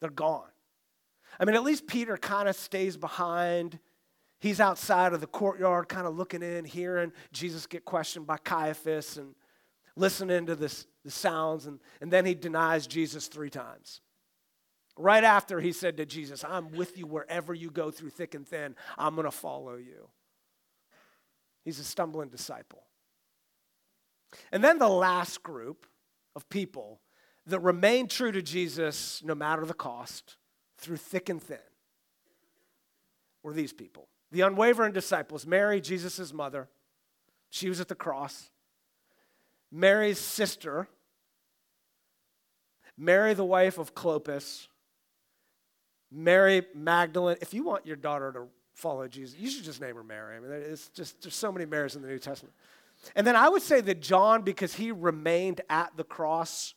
They're 0.00 0.10
gone. 0.10 0.48
I 1.38 1.44
mean, 1.44 1.54
at 1.54 1.62
least 1.62 1.86
Peter 1.86 2.16
kind 2.16 2.48
of 2.48 2.56
stays 2.56 2.96
behind. 2.96 3.78
He's 4.40 4.60
outside 4.60 5.12
of 5.12 5.20
the 5.20 5.26
courtyard, 5.26 5.88
kind 5.88 6.06
of 6.06 6.16
looking 6.16 6.42
in, 6.42 6.64
hearing 6.64 7.12
Jesus 7.32 7.66
get 7.66 7.84
questioned 7.84 8.26
by 8.26 8.38
Caiaphas 8.38 9.16
and 9.16 9.34
listening 9.96 10.46
to 10.46 10.56
this, 10.56 10.86
the 11.04 11.10
sounds. 11.10 11.66
And, 11.66 11.78
and 12.00 12.10
then 12.10 12.26
he 12.26 12.34
denies 12.34 12.86
Jesus 12.86 13.28
three 13.28 13.50
times. 13.50 14.00
Right 14.98 15.24
after 15.24 15.60
he 15.60 15.72
said 15.72 15.96
to 15.98 16.06
Jesus, 16.06 16.44
I'm 16.44 16.72
with 16.72 16.98
you 16.98 17.06
wherever 17.06 17.54
you 17.54 17.70
go 17.70 17.90
through 17.90 18.10
thick 18.10 18.34
and 18.34 18.46
thin, 18.46 18.74
I'm 18.98 19.14
going 19.14 19.24
to 19.24 19.30
follow 19.30 19.76
you. 19.76 20.08
He's 21.64 21.78
a 21.78 21.84
stumbling 21.84 22.28
disciple. 22.28 22.82
And 24.50 24.62
then 24.62 24.78
the 24.78 24.88
last 24.88 25.42
group 25.42 25.86
of 26.34 26.48
people 26.48 27.00
that 27.46 27.60
remain 27.60 28.08
true 28.08 28.32
to 28.32 28.42
Jesus 28.42 29.22
no 29.24 29.34
matter 29.34 29.66
the 29.66 29.74
cost, 29.74 30.36
through 30.78 30.96
thick 30.96 31.28
and 31.28 31.42
thin, 31.42 31.58
were 33.42 33.52
these 33.52 33.72
people. 33.72 34.08
The 34.30 34.42
unwavering 34.42 34.92
disciples, 34.92 35.46
Mary, 35.46 35.80
Jesus' 35.80 36.32
mother, 36.32 36.68
she 37.50 37.68
was 37.68 37.80
at 37.80 37.88
the 37.88 37.94
cross. 37.94 38.50
Mary's 39.70 40.18
sister, 40.18 40.88
Mary, 42.96 43.34
the 43.34 43.44
wife 43.44 43.78
of 43.78 43.94
Clopas, 43.94 44.68
Mary 46.10 46.62
Magdalene. 46.74 47.36
If 47.40 47.54
you 47.54 47.64
want 47.64 47.86
your 47.86 47.96
daughter 47.96 48.32
to 48.32 48.46
follow 48.74 49.08
Jesus, 49.08 49.38
you 49.38 49.50
should 49.50 49.64
just 49.64 49.80
name 49.80 49.96
her 49.96 50.04
Mary. 50.04 50.36
I 50.36 50.40
mean, 50.40 50.50
it's 50.50 50.88
just, 50.88 51.22
there's 51.22 51.34
so 51.34 51.50
many 51.50 51.66
Marys 51.66 51.96
in 51.96 52.02
the 52.02 52.08
New 52.08 52.18
Testament. 52.18 52.54
And 53.16 53.26
then 53.26 53.36
I 53.36 53.48
would 53.48 53.62
say 53.62 53.80
that 53.80 54.00
John, 54.00 54.42
because 54.42 54.74
he 54.74 54.92
remained 54.92 55.60
at 55.68 55.96
the 55.96 56.04
cross, 56.04 56.74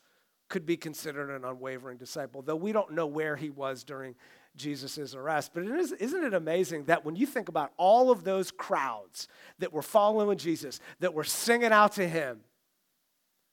could 0.48 0.66
be 0.66 0.76
considered 0.76 1.30
an 1.30 1.44
unwavering 1.44 1.98
disciple, 1.98 2.42
though 2.42 2.56
we 2.56 2.72
don't 2.72 2.92
know 2.92 3.06
where 3.06 3.36
he 3.36 3.50
was 3.50 3.84
during 3.84 4.14
Jesus' 4.56 5.14
arrest. 5.14 5.52
But 5.54 5.64
it 5.64 5.72
is, 5.72 5.92
isn't 5.92 6.24
it 6.24 6.34
amazing 6.34 6.84
that 6.84 7.04
when 7.04 7.16
you 7.16 7.26
think 7.26 7.48
about 7.48 7.72
all 7.76 8.10
of 8.10 8.24
those 8.24 8.50
crowds 8.50 9.28
that 9.58 9.72
were 9.72 9.82
following 9.82 10.38
Jesus, 10.38 10.80
that 11.00 11.14
were 11.14 11.24
singing 11.24 11.72
out 11.72 11.92
to 11.92 12.08
him, 12.08 12.40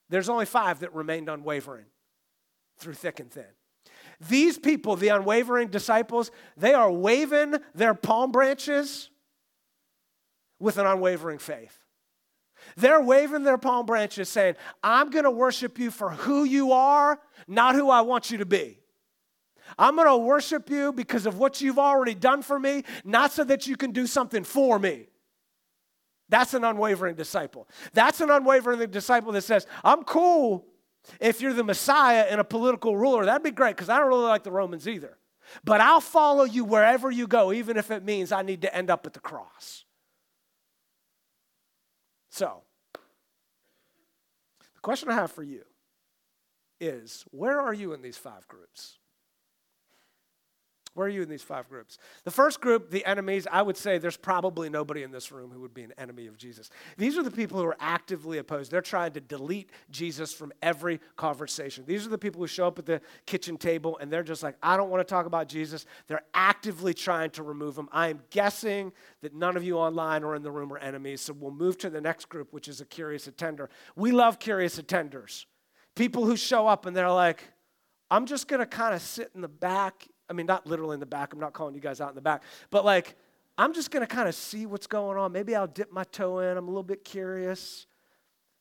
there's 0.10 0.30
only 0.30 0.46
five 0.46 0.82
that 0.82 0.94
remained 0.94 1.30
unwavering 1.30 1.86
through 2.78 2.94
thick 2.94 3.20
and 3.20 3.32
thin. 3.32 3.46
These 4.30 4.60
people, 4.60 4.96
the 4.96 5.10
unwavering 5.10 5.70
disciples, 5.70 6.32
they 6.56 6.74
are 6.74 6.92
waving 6.92 7.56
their 7.74 7.94
palm 7.94 8.32
branches 8.32 9.10
with 10.60 10.78
an 10.78 10.86
unwavering 10.86 11.40
faith. 11.40 11.83
They're 12.78 13.02
waving 13.02 13.44
their 13.44 13.58
palm 13.58 13.86
branches 13.86 14.30
saying, 14.30 14.56
I'm 14.84 15.10
going 15.10 15.26
to 15.26 15.32
worship 15.32 15.78
you 15.80 15.92
for 15.92 16.10
who 16.10 16.44
you 16.44 16.72
are, 16.72 17.20
not 17.48 17.76
who 17.76 17.90
I 17.90 18.02
want 18.02 18.32
you 18.32 18.40
to 18.40 18.46
be. 18.46 18.80
I'm 19.78 19.96
going 19.96 20.08
to 20.08 20.18
worship 20.18 20.70
you 20.70 20.92
because 20.94 21.26
of 21.26 21.38
what 21.38 21.62
you've 21.62 21.80
already 21.80 22.14
done 22.14 22.42
for 22.42 22.60
me, 22.60 22.84
not 23.04 23.32
so 23.32 23.44
that 23.46 23.68
you 23.68 23.76
can 23.76 23.92
do 23.92 24.08
something 24.08 24.44
for 24.44 24.78
me. 24.78 25.08
That's 26.30 26.54
an 26.54 26.64
unwavering 26.64 27.16
disciple. 27.16 27.68
That's 27.94 28.22
an 28.22 28.30
unwavering 28.30 28.90
disciple 28.90 29.32
that 29.34 29.44
says, 29.44 29.68
I'm 29.84 30.04
cool 30.04 30.66
if 31.20 31.42
you're 31.42 31.54
the 31.54 31.64
Messiah 31.64 32.26
and 32.30 32.40
a 32.40 32.44
political 32.44 32.98
ruler. 32.98 33.26
That'd 33.26 33.44
be 33.44 33.52
great 33.52 33.76
because 33.76 33.90
I 33.90 34.00
don't 34.00 34.08
really 34.08 34.24
like 34.24 34.44
the 34.44 34.52
Romans 34.52 34.88
either. 34.88 35.18
But 35.64 35.82
I'll 35.82 36.02
follow 36.02 36.44
you 36.44 36.64
wherever 36.64 37.12
you 37.12 37.28
go, 37.28 37.52
even 37.52 37.78
if 37.78 37.92
it 37.92 38.04
means 38.04 38.32
I 38.32 38.42
need 38.42 38.62
to 38.62 38.76
end 38.76 38.90
up 38.90 39.06
at 39.06 39.14
the 39.14 39.20
cross. 39.20 39.86
So, 42.30 42.62
question 44.84 45.10
I 45.10 45.15
have 45.15 45.32
for 45.32 45.43
you 45.43 45.63
is 46.80 47.26
where 47.32 47.60
are 47.60 47.74
you 47.74 47.93
in 47.93 48.02
these 48.02 48.17
five 48.17 48.48
groups? 48.48 49.00
Where 50.94 51.08
are 51.08 51.10
you 51.10 51.24
in 51.24 51.30
these 51.30 51.42
five 51.42 51.68
groups? 51.70 51.98
The 52.24 52.32
first 52.32 52.62
group, 52.62 52.92
the 52.92 53.04
enemies, 53.06 53.48
I 53.52 53.64
would 53.64 53.78
say 53.78 53.98
there's 53.98 54.18
probably 54.18 54.70
nobody 54.70 55.02
in 55.02 55.12
this 55.12 55.32
room 55.32 55.50
who 55.52 55.62
would 55.62 55.74
be 55.74 55.82
an 55.84 55.94
enemy 55.98 56.28
of 56.28 56.38
Jesus. 56.38 56.70
These 56.98 57.18
are 57.18 57.24
the 57.24 57.32
people 57.32 57.60
who 57.60 57.66
are 57.66 57.78
actively 57.80 58.38
opposed. 58.38 58.70
They're 58.70 58.82
trying 58.82 59.14
to 59.14 59.20
delete 59.20 59.72
Jesus 59.90 60.34
from 60.34 60.54
every 60.62 61.00
conversation. 61.16 61.84
These 61.88 62.06
are 62.06 62.10
the 62.10 62.18
people 62.20 62.42
who 62.42 62.48
show 62.48 62.68
up 62.68 62.78
at 62.78 62.86
the 62.86 63.02
kitchen 63.26 63.58
table 63.58 63.98
and 63.98 64.14
they're 64.14 64.22
just 64.22 64.44
like, 64.44 64.56
I 64.62 64.78
don't 64.78 64.92
want 64.92 65.02
to 65.02 65.12
talk 65.12 65.26
about 65.26 65.50
Jesus. 65.50 65.86
They're 66.08 66.24
actively 66.36 66.94
trying 66.94 67.32
to 67.32 67.44
remove 67.44 67.76
him. 67.76 67.90
I 67.92 68.10
am 68.10 68.22
guessing 68.30 68.92
that 69.22 69.34
none 69.34 69.58
of 69.58 69.64
you 69.64 69.80
online 69.80 70.24
or 70.24 70.36
in 70.36 70.44
the 70.44 70.52
room 70.52 70.72
are 70.72 70.78
enemies. 70.78 71.22
So 71.22 71.34
we'll 71.34 71.52
move 71.52 71.80
to 71.80 71.90
the 71.90 72.02
next 72.02 72.30
group, 72.30 72.54
which 72.54 72.68
is 72.68 72.82
a 72.82 72.86
curious 72.86 73.26
attender. 73.26 73.70
We 73.96 74.12
love 74.12 74.38
curious 74.38 74.80
attenders. 74.80 75.46
People 75.96 76.26
who 76.26 76.38
show 76.38 76.68
up 76.68 76.86
and 76.86 76.96
they're 76.96 77.10
like, 77.10 77.44
I'm 78.12 78.28
just 78.28 78.48
going 78.48 78.60
to 78.60 78.68
kind 78.68 78.94
of 78.94 79.02
sit 79.02 79.32
in 79.34 79.42
the 79.42 79.48
back 79.48 80.08
I 80.30 80.34
mean, 80.34 80.46
not 80.46 80.66
literally 80.66 80.94
in 80.94 81.00
the 81.00 81.06
back. 81.06 81.34
I'm 81.34 81.40
not 81.40 81.54
calling 81.54 81.76
you 81.76 81.82
guys 81.82 82.02
out 82.02 82.10
in 82.10 82.16
the 82.16 82.22
back. 82.22 82.44
But 82.70 82.86
like, 82.86 83.16
I'm 83.58 83.74
just 83.74 83.92
going 83.92 84.06
to 84.06 84.16
kind 84.16 84.28
of 84.28 84.36
see 84.36 84.66
what's 84.66 84.88
going 84.88 85.18
on. 85.18 85.32
Maybe 85.32 85.56
I'll 85.56 85.68
dip 85.68 85.92
my 85.92 86.04
toe 86.06 86.40
in. 86.40 86.58
I'm 86.58 86.68
a 86.68 86.70
little 86.70 86.84
bit 86.84 87.04
curious. 87.04 87.86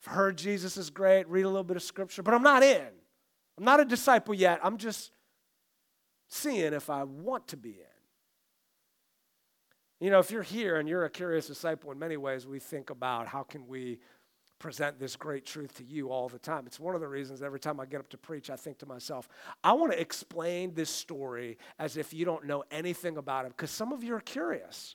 I've 0.04 0.12
heard 0.12 0.36
Jesus 0.36 0.76
is 0.76 0.90
great, 0.90 1.28
read 1.28 1.44
a 1.44 1.48
little 1.48 1.64
bit 1.64 1.76
of 1.76 1.82
scripture, 1.82 2.22
but 2.22 2.34
I'm 2.34 2.42
not 2.42 2.62
in. 2.62 2.88
I'm 3.56 3.64
not 3.64 3.80
a 3.80 3.84
disciple 3.84 4.34
yet. 4.34 4.60
I'm 4.62 4.76
just 4.76 5.12
seeing 6.28 6.72
if 6.72 6.90
I 6.90 7.04
want 7.04 7.48
to 7.48 7.56
be 7.56 7.70
in. 7.70 7.76
You 10.00 10.10
know, 10.10 10.18
if 10.18 10.32
you're 10.32 10.42
here 10.42 10.76
and 10.76 10.88
you're 10.88 11.04
a 11.04 11.10
curious 11.10 11.46
disciple, 11.46 11.92
in 11.92 11.98
many 11.98 12.16
ways, 12.16 12.46
we 12.46 12.58
think 12.58 12.90
about 12.90 13.28
how 13.28 13.44
can 13.44 13.68
we 13.68 14.00
present 14.62 14.96
this 15.00 15.16
great 15.16 15.44
truth 15.44 15.74
to 15.74 15.84
you 15.84 16.10
all 16.10 16.28
the 16.28 16.38
time. 16.38 16.68
It's 16.68 16.78
one 16.78 16.94
of 16.94 17.00
the 17.00 17.08
reasons 17.08 17.42
every 17.42 17.58
time 17.58 17.80
I 17.80 17.84
get 17.84 17.98
up 17.98 18.08
to 18.10 18.16
preach, 18.16 18.48
I 18.48 18.54
think 18.54 18.78
to 18.78 18.86
myself, 18.86 19.28
I 19.64 19.72
want 19.72 19.90
to 19.90 20.00
explain 20.00 20.72
this 20.72 20.88
story 20.88 21.58
as 21.80 21.96
if 21.96 22.14
you 22.14 22.24
don't 22.24 22.46
know 22.46 22.62
anything 22.70 23.16
about 23.16 23.44
it, 23.44 23.48
because 23.48 23.72
some 23.72 23.92
of 23.92 24.04
you 24.04 24.14
are 24.14 24.20
curious. 24.20 24.94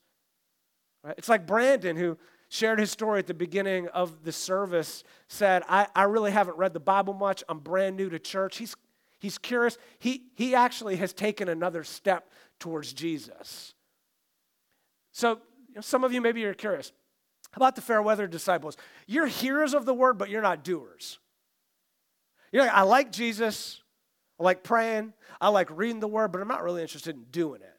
Right? 1.03 1.15
It's 1.17 1.27
like 1.27 1.45
Brandon, 1.45 1.97
who 1.97 2.17
shared 2.47 2.79
his 2.79 2.91
story 2.91 3.19
at 3.19 3.27
the 3.27 3.33
beginning 3.33 3.89
of 3.89 4.23
the 4.23 4.31
service, 4.31 5.03
said, 5.27 5.63
I, 5.67 5.87
I 5.93 6.03
really 6.03 6.31
haven't 6.31 6.57
read 6.57 6.73
the 6.73 6.79
Bible 6.79 7.13
much. 7.13 7.43
I'm 7.49 7.59
brand 7.59 7.97
new 7.97 8.09
to 8.09 8.19
church. 8.19 8.55
He's, 8.55 8.73
he's 9.19 9.37
curious. 9.37 9.77
He, 9.99 10.23
he 10.35 10.55
actually 10.55 10.95
has 10.95 11.11
taken 11.11 11.49
another 11.49 11.83
step 11.83 12.31
towards 12.57 12.93
Jesus. 12.93 13.73
So, 15.11 15.41
you 15.67 15.75
know, 15.75 15.81
some 15.81 16.05
of 16.05 16.13
you 16.13 16.21
maybe 16.21 16.39
you're 16.39 16.53
curious. 16.53 16.93
About 17.57 17.75
the 17.75 17.81
fair 17.81 18.03
weather 18.03 18.27
disciples? 18.27 18.77
You're 19.07 19.25
hearers 19.25 19.73
of 19.73 19.87
the 19.87 19.93
word, 19.93 20.19
but 20.19 20.29
you're 20.29 20.43
not 20.43 20.63
doers. 20.63 21.17
You're 22.51 22.61
like, 22.61 22.71
I 22.71 22.83
like 22.83 23.11
Jesus, 23.11 23.81
I 24.39 24.43
like 24.43 24.61
praying, 24.61 25.13
I 25.41 25.49
like 25.49 25.67
reading 25.71 25.99
the 25.99 26.07
word, 26.07 26.31
but 26.31 26.39
I'm 26.39 26.47
not 26.47 26.63
really 26.63 26.83
interested 26.83 27.15
in 27.15 27.23
doing 27.31 27.61
it. 27.61 27.73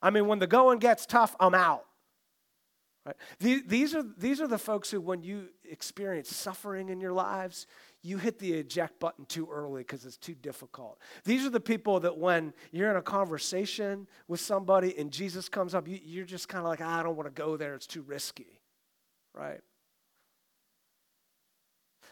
I 0.00 0.08
mean, 0.08 0.26
when 0.26 0.38
the 0.38 0.46
going 0.46 0.78
gets 0.78 1.04
tough, 1.04 1.36
I'm 1.38 1.54
out. 1.54 1.84
Right? 3.04 3.16
These, 3.38 3.94
are, 3.94 4.02
these 4.16 4.40
are 4.40 4.48
the 4.48 4.56
folks 4.56 4.90
who, 4.90 5.02
when 5.02 5.22
you 5.22 5.48
experience 5.70 6.34
suffering 6.34 6.88
in 6.88 6.98
your 6.98 7.12
lives, 7.12 7.66
you 8.02 8.16
hit 8.16 8.38
the 8.38 8.54
eject 8.54 8.98
button 8.98 9.26
too 9.26 9.46
early 9.52 9.82
because 9.82 10.06
it's 10.06 10.16
too 10.16 10.34
difficult. 10.34 10.98
These 11.24 11.44
are 11.44 11.50
the 11.50 11.60
people 11.60 12.00
that 12.00 12.16
when 12.16 12.54
you're 12.72 12.90
in 12.90 12.96
a 12.96 13.02
conversation 13.02 14.08
with 14.26 14.40
somebody 14.40 14.98
and 14.98 15.10
Jesus 15.10 15.50
comes 15.50 15.74
up, 15.74 15.86
you, 15.86 16.00
you're 16.02 16.24
just 16.24 16.48
kind 16.48 16.64
of 16.64 16.70
like, 16.70 16.80
I 16.80 17.02
don't 17.02 17.14
want 17.14 17.26
to 17.26 17.42
go 17.42 17.58
there, 17.58 17.74
it's 17.74 17.86
too 17.86 18.00
risky 18.00 18.58
right? 19.36 19.60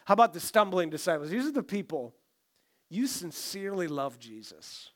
How 0.05 0.13
about 0.13 0.33
the 0.33 0.39
stumbling 0.39 0.89
disciples? 0.89 1.29
These 1.29 1.47
are 1.47 1.51
the 1.51 1.63
people 1.63 2.13
you 2.89 3.07
sincerely 3.07 3.87
love 3.87 4.19
Jesus. 4.19 4.91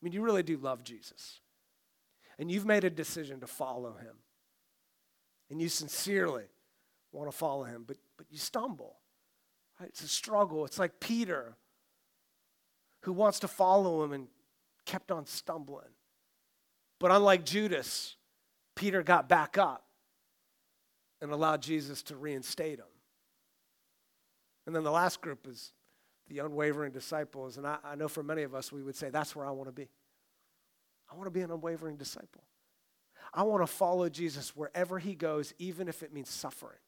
I 0.00 0.04
mean, 0.04 0.12
you 0.12 0.22
really 0.22 0.42
do 0.42 0.56
love 0.56 0.82
Jesus. 0.82 1.40
And 2.38 2.50
you've 2.50 2.66
made 2.66 2.84
a 2.84 2.90
decision 2.90 3.40
to 3.40 3.46
follow 3.46 3.94
him. 3.94 4.16
And 5.50 5.62
you 5.62 5.68
sincerely 5.68 6.44
want 7.12 7.30
to 7.30 7.36
follow 7.36 7.62
him, 7.62 7.84
but, 7.86 7.96
but 8.16 8.26
you 8.28 8.38
stumble. 8.38 8.96
Right? 9.80 9.88
It's 9.88 10.02
a 10.02 10.08
struggle. 10.08 10.64
It's 10.64 10.78
like 10.78 10.98
Peter, 10.98 11.56
who 13.02 13.12
wants 13.12 13.38
to 13.40 13.48
follow 13.48 14.02
him 14.02 14.12
and 14.12 14.26
kept 14.84 15.12
on 15.12 15.26
stumbling. 15.26 15.84
But 16.98 17.12
unlike 17.12 17.44
Judas, 17.44 18.16
Peter 18.74 19.02
got 19.02 19.28
back 19.28 19.56
up 19.56 19.85
and 21.20 21.30
allow 21.30 21.56
Jesus 21.56 22.02
to 22.04 22.16
reinstate 22.16 22.78
them. 22.78 22.86
And 24.66 24.74
then 24.74 24.82
the 24.82 24.90
last 24.90 25.20
group 25.20 25.46
is 25.46 25.72
the 26.28 26.40
unwavering 26.40 26.92
disciples. 26.92 27.56
And 27.56 27.66
I, 27.66 27.78
I 27.84 27.94
know 27.94 28.08
for 28.08 28.22
many 28.22 28.42
of 28.42 28.54
us, 28.54 28.72
we 28.72 28.82
would 28.82 28.96
say, 28.96 29.10
that's 29.10 29.36
where 29.36 29.46
I 29.46 29.50
want 29.50 29.68
to 29.68 29.72
be. 29.72 29.88
I 31.10 31.14
want 31.14 31.26
to 31.26 31.30
be 31.30 31.42
an 31.42 31.50
unwavering 31.50 31.96
disciple. 31.96 32.42
I 33.32 33.42
want 33.42 33.62
to 33.62 33.66
follow 33.66 34.08
Jesus 34.08 34.56
wherever 34.56 34.98
he 34.98 35.14
goes, 35.14 35.54
even 35.58 35.88
if 35.88 36.02
it 36.02 36.12
means 36.12 36.28
suffering, 36.28 36.78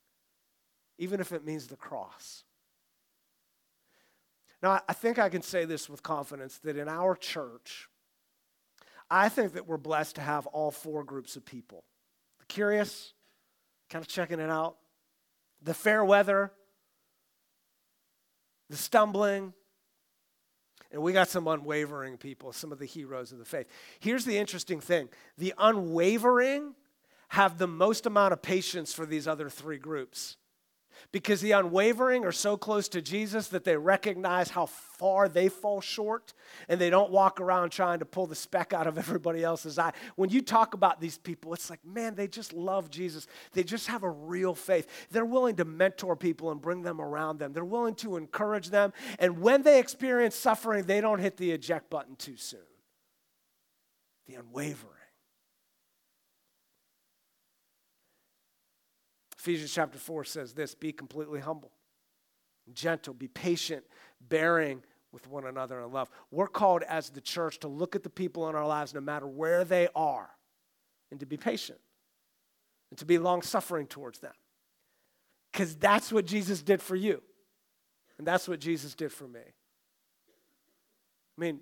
even 0.98 1.20
if 1.20 1.32
it 1.32 1.44
means 1.44 1.66
the 1.66 1.76
cross. 1.76 2.44
Now, 4.62 4.80
I 4.88 4.92
think 4.92 5.18
I 5.18 5.28
can 5.28 5.42
say 5.42 5.64
this 5.64 5.88
with 5.88 6.02
confidence 6.02 6.58
that 6.58 6.76
in 6.76 6.88
our 6.88 7.14
church, 7.14 7.88
I 9.10 9.28
think 9.28 9.52
that 9.52 9.66
we're 9.66 9.76
blessed 9.76 10.16
to 10.16 10.20
have 10.20 10.46
all 10.48 10.70
four 10.70 11.04
groups 11.04 11.36
of 11.36 11.44
people 11.44 11.84
the 12.40 12.46
curious, 12.46 13.14
kind 13.88 14.02
of 14.02 14.08
checking 14.08 14.40
it 14.40 14.50
out. 14.50 14.76
The 15.62 15.74
fair 15.74 16.04
weather, 16.04 16.52
the 18.70 18.76
stumbling, 18.76 19.52
and 20.90 21.02
we 21.02 21.12
got 21.12 21.28
some 21.28 21.46
unwavering 21.46 22.16
people, 22.16 22.52
some 22.52 22.72
of 22.72 22.78
the 22.78 22.86
heroes 22.86 23.32
of 23.32 23.38
the 23.38 23.44
faith. 23.44 23.66
Here's 24.00 24.24
the 24.24 24.38
interesting 24.38 24.80
thing 24.80 25.08
the 25.36 25.54
unwavering 25.58 26.74
have 27.28 27.58
the 27.58 27.66
most 27.66 28.06
amount 28.06 28.32
of 28.32 28.40
patience 28.40 28.94
for 28.94 29.04
these 29.04 29.28
other 29.28 29.50
three 29.50 29.78
groups 29.78 30.37
because 31.12 31.40
the 31.40 31.52
unwavering 31.52 32.24
are 32.24 32.32
so 32.32 32.56
close 32.56 32.88
to 32.88 33.02
Jesus 33.02 33.48
that 33.48 33.64
they 33.64 33.76
recognize 33.76 34.50
how 34.50 34.66
far 34.66 35.28
they 35.28 35.48
fall 35.48 35.80
short 35.80 36.34
and 36.68 36.80
they 36.80 36.90
don't 36.90 37.10
walk 37.10 37.40
around 37.40 37.70
trying 37.70 37.98
to 38.00 38.04
pull 38.04 38.26
the 38.26 38.34
speck 38.34 38.72
out 38.72 38.86
of 38.86 38.98
everybody 38.98 39.42
else's 39.42 39.78
eye. 39.78 39.92
When 40.16 40.30
you 40.30 40.42
talk 40.42 40.74
about 40.74 41.00
these 41.00 41.18
people, 41.18 41.54
it's 41.54 41.70
like, 41.70 41.84
man, 41.84 42.14
they 42.14 42.28
just 42.28 42.52
love 42.52 42.90
Jesus. 42.90 43.26
They 43.52 43.64
just 43.64 43.86
have 43.88 44.02
a 44.02 44.10
real 44.10 44.54
faith. 44.54 44.86
They're 45.10 45.24
willing 45.24 45.56
to 45.56 45.64
mentor 45.64 46.16
people 46.16 46.50
and 46.50 46.60
bring 46.60 46.82
them 46.82 47.00
around 47.00 47.38
them, 47.38 47.52
they're 47.52 47.64
willing 47.64 47.94
to 47.96 48.16
encourage 48.16 48.70
them. 48.70 48.92
And 49.18 49.40
when 49.40 49.62
they 49.62 49.78
experience 49.78 50.34
suffering, 50.34 50.84
they 50.84 51.00
don't 51.00 51.20
hit 51.20 51.36
the 51.36 51.52
eject 51.52 51.90
button 51.90 52.16
too 52.16 52.36
soon. 52.36 52.60
The 54.26 54.34
unwavering. 54.34 54.97
Ephesians 59.38 59.72
chapter 59.72 59.98
4 59.98 60.24
says 60.24 60.52
this 60.52 60.74
be 60.74 60.92
completely 60.92 61.40
humble, 61.40 61.72
gentle, 62.72 63.14
be 63.14 63.28
patient, 63.28 63.84
bearing 64.20 64.82
with 65.12 65.28
one 65.28 65.46
another 65.46 65.80
in 65.80 65.92
love. 65.92 66.10
We're 66.30 66.48
called 66.48 66.82
as 66.82 67.10
the 67.10 67.20
church 67.20 67.60
to 67.60 67.68
look 67.68 67.96
at 67.96 68.02
the 68.02 68.10
people 68.10 68.48
in 68.48 68.54
our 68.54 68.66
lives, 68.66 68.92
no 68.92 69.00
matter 69.00 69.26
where 69.26 69.64
they 69.64 69.88
are, 69.94 70.28
and 71.10 71.20
to 71.20 71.26
be 71.26 71.36
patient 71.36 71.78
and 72.90 72.98
to 72.98 73.04
be 73.04 73.18
long 73.18 73.42
suffering 73.42 73.86
towards 73.86 74.18
them. 74.18 74.32
Because 75.52 75.76
that's 75.76 76.12
what 76.12 76.26
Jesus 76.26 76.62
did 76.62 76.82
for 76.82 76.96
you. 76.96 77.22
And 78.18 78.26
that's 78.26 78.48
what 78.48 78.60
Jesus 78.60 78.94
did 78.94 79.12
for 79.12 79.28
me. 79.28 79.40
I 79.40 81.40
mean, 81.40 81.60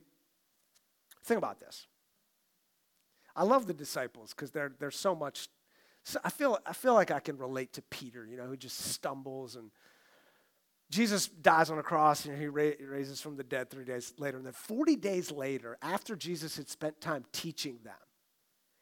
think 1.25 1.39
about 1.39 1.61
this. 1.61 1.87
I 3.35 3.45
love 3.45 3.67
the 3.67 3.75
disciples 3.75 4.31
because 4.31 4.51
they're, 4.51 4.73
they're 4.79 4.91
so 4.91 5.15
much. 5.15 5.49
So 6.07 6.21
I, 6.23 6.31
feel, 6.31 6.57
I 6.65 6.73
feel 6.73 6.95
like 6.95 7.11
I 7.11 7.19
can 7.19 7.37
relate 7.37 7.73
to 7.73 7.83
Peter, 7.83 8.25
you 8.25 8.37
know, 8.37 8.45
who 8.45 8.57
just 8.57 8.79
stumbles 8.79 9.57
and 9.57 9.73
Jesus 10.89 11.27
dies 11.27 11.69
on 11.69 11.81
a 11.81 11.83
cross 11.83 12.27
and 12.27 12.39
he 12.39 12.47
raises 12.47 13.21
from 13.21 13.37
the 13.37 13.43
dead 13.43 13.71
three 13.71 13.85
days 13.85 14.15
later. 14.17 14.37
And 14.37 14.47
then 14.47 14.53
40 14.53 14.95
days 14.95 15.33
later, 15.33 15.77
after 15.83 16.15
Jesus 16.15 16.57
had 16.57 16.69
spent 16.69 17.01
time 17.01 17.25
teaching 17.33 17.81
them, 17.83 17.95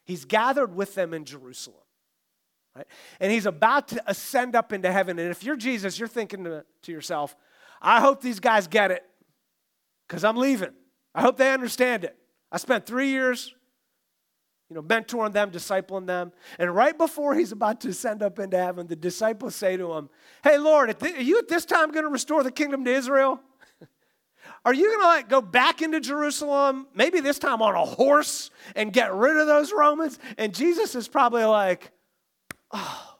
he's 0.05 0.27
gathered 0.27 0.75
with 0.75 0.95
them 0.95 1.15
in 1.15 1.25
Jerusalem. 1.25 1.81
Right? 2.77 2.87
And 3.21 3.33
he's 3.33 3.47
about 3.47 3.89
to 3.89 4.03
ascend 4.07 4.55
up 4.55 4.71
into 4.71 4.93
heaven. 4.93 5.19
And 5.19 5.31
if 5.31 5.43
you're 5.43 5.57
Jesus, 5.57 5.99
you're 5.99 6.09
thinking 6.09 6.45
to, 6.45 6.67
to 6.83 6.93
yourself, 6.93 7.35
I 7.81 8.01
hope 8.01 8.21
these 8.21 8.39
guys 8.39 8.67
get 8.67 8.91
it 8.91 9.03
because 10.07 10.25
I'm 10.25 10.37
leaving. 10.37 10.75
I 11.15 11.23
hope 11.23 11.39
they 11.39 11.55
understand 11.55 12.05
it. 12.05 12.19
I 12.53 12.59
spent 12.59 12.85
three 12.85 13.09
years 13.09 13.55
you 14.75 14.83
know, 14.83 14.87
mentoring 14.87 15.33
them, 15.33 15.53
discipling 15.53 16.07
them. 16.07 16.33
And 16.59 16.75
right 16.75 16.99
before 16.99 17.35
he's 17.35 17.53
about 17.53 17.81
to 17.83 17.93
send 17.93 18.23
up 18.23 18.41
into 18.41 18.57
heaven, 18.57 18.89
the 18.89 18.97
disciples 18.97 19.55
say 19.55 19.77
to 19.77 19.93
him, 19.93 20.11
Hey, 20.43 20.59
Lord, 20.59 21.01
are 21.01 21.21
you 21.21 21.39
at 21.39 21.49
this 21.49 21.65
time 21.65 21.93
going 21.93 22.05
to 22.05 22.11
restore 22.11 22.43
the 22.43 22.51
kingdom 22.51 22.85
to 22.85 22.93
Israel? 22.93 23.41
Are 24.67 24.75
you 24.75 24.87
going 24.89 25.01
to 25.01 25.07
like 25.07 25.29
go 25.29 25.41
back 25.41 25.81
into 25.81 26.01
Jerusalem, 26.01 26.87
maybe 26.95 27.21
this 27.21 27.39
time 27.39 27.63
on 27.63 27.75
a 27.75 27.85
horse, 27.85 28.51
and 28.75 28.93
get 28.93 29.15
rid 29.15 29.37
of 29.37 29.47
those 29.47 29.73
Romans? 29.73 30.19
And 30.39 30.55
Jesus 30.55 30.95
is 30.95 31.07
probably 31.07 31.45
like, 31.45 31.91
Oh, 32.73 33.14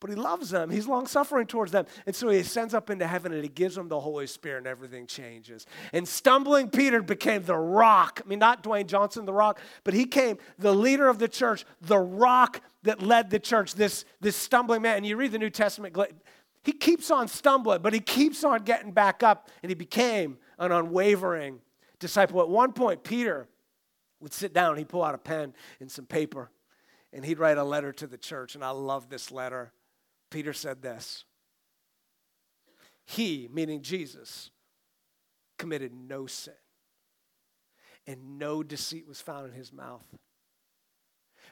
but 0.00 0.10
he 0.10 0.16
loves 0.16 0.50
them. 0.50 0.70
He's 0.70 0.86
long 0.86 1.06
suffering 1.06 1.46
towards 1.46 1.72
them. 1.72 1.86
And 2.04 2.14
so 2.14 2.28
he 2.28 2.38
ascends 2.40 2.74
up 2.74 2.90
into 2.90 3.06
heaven 3.06 3.32
and 3.32 3.42
he 3.42 3.48
gives 3.48 3.74
them 3.74 3.88
the 3.88 3.98
Holy 3.98 4.26
Spirit 4.26 4.58
and 4.58 4.66
everything 4.66 5.06
changes. 5.06 5.66
And 5.92 6.06
stumbling 6.06 6.68
Peter 6.68 7.02
became 7.02 7.42
the 7.44 7.56
rock. 7.56 8.20
I 8.24 8.28
mean, 8.28 8.38
not 8.38 8.62
Dwayne 8.62 8.86
Johnson, 8.86 9.24
the 9.24 9.32
rock, 9.32 9.60
but 9.84 9.94
he 9.94 10.04
came 10.04 10.38
the 10.58 10.74
leader 10.74 11.08
of 11.08 11.18
the 11.18 11.28
church, 11.28 11.64
the 11.80 11.98
rock 11.98 12.60
that 12.82 13.00
led 13.00 13.30
the 13.30 13.38
church, 13.38 13.74
this, 13.74 14.04
this 14.20 14.36
stumbling 14.36 14.82
man. 14.82 14.98
And 14.98 15.06
you 15.06 15.16
read 15.16 15.32
the 15.32 15.38
New 15.38 15.50
Testament, 15.50 15.96
he 16.62 16.72
keeps 16.72 17.10
on 17.10 17.28
stumbling, 17.28 17.80
but 17.80 17.94
he 17.94 18.00
keeps 18.00 18.44
on 18.44 18.64
getting 18.64 18.92
back 18.92 19.22
up 19.22 19.48
and 19.62 19.70
he 19.70 19.74
became 19.74 20.36
an 20.58 20.72
unwavering 20.72 21.60
disciple. 21.98 22.40
At 22.40 22.48
one 22.48 22.72
point, 22.72 23.02
Peter 23.02 23.48
would 24.20 24.32
sit 24.32 24.52
down, 24.52 24.76
he'd 24.76 24.88
pull 24.88 25.04
out 25.04 25.14
a 25.14 25.18
pen 25.18 25.54
and 25.80 25.90
some 25.90 26.06
paper, 26.06 26.50
and 27.12 27.24
he'd 27.24 27.38
write 27.38 27.56
a 27.56 27.64
letter 27.64 27.92
to 27.92 28.06
the 28.06 28.18
church. 28.18 28.54
And 28.54 28.64
I 28.64 28.70
love 28.70 29.08
this 29.08 29.30
letter. 29.30 29.72
Peter 30.30 30.52
said 30.52 30.82
this 30.82 31.24
He, 33.04 33.48
meaning 33.52 33.82
Jesus, 33.82 34.50
committed 35.58 35.92
no 35.92 36.26
sin, 36.26 36.54
and 38.06 38.38
no 38.38 38.62
deceit 38.62 39.06
was 39.06 39.20
found 39.20 39.46
in 39.46 39.52
his 39.52 39.72
mouth. 39.72 40.06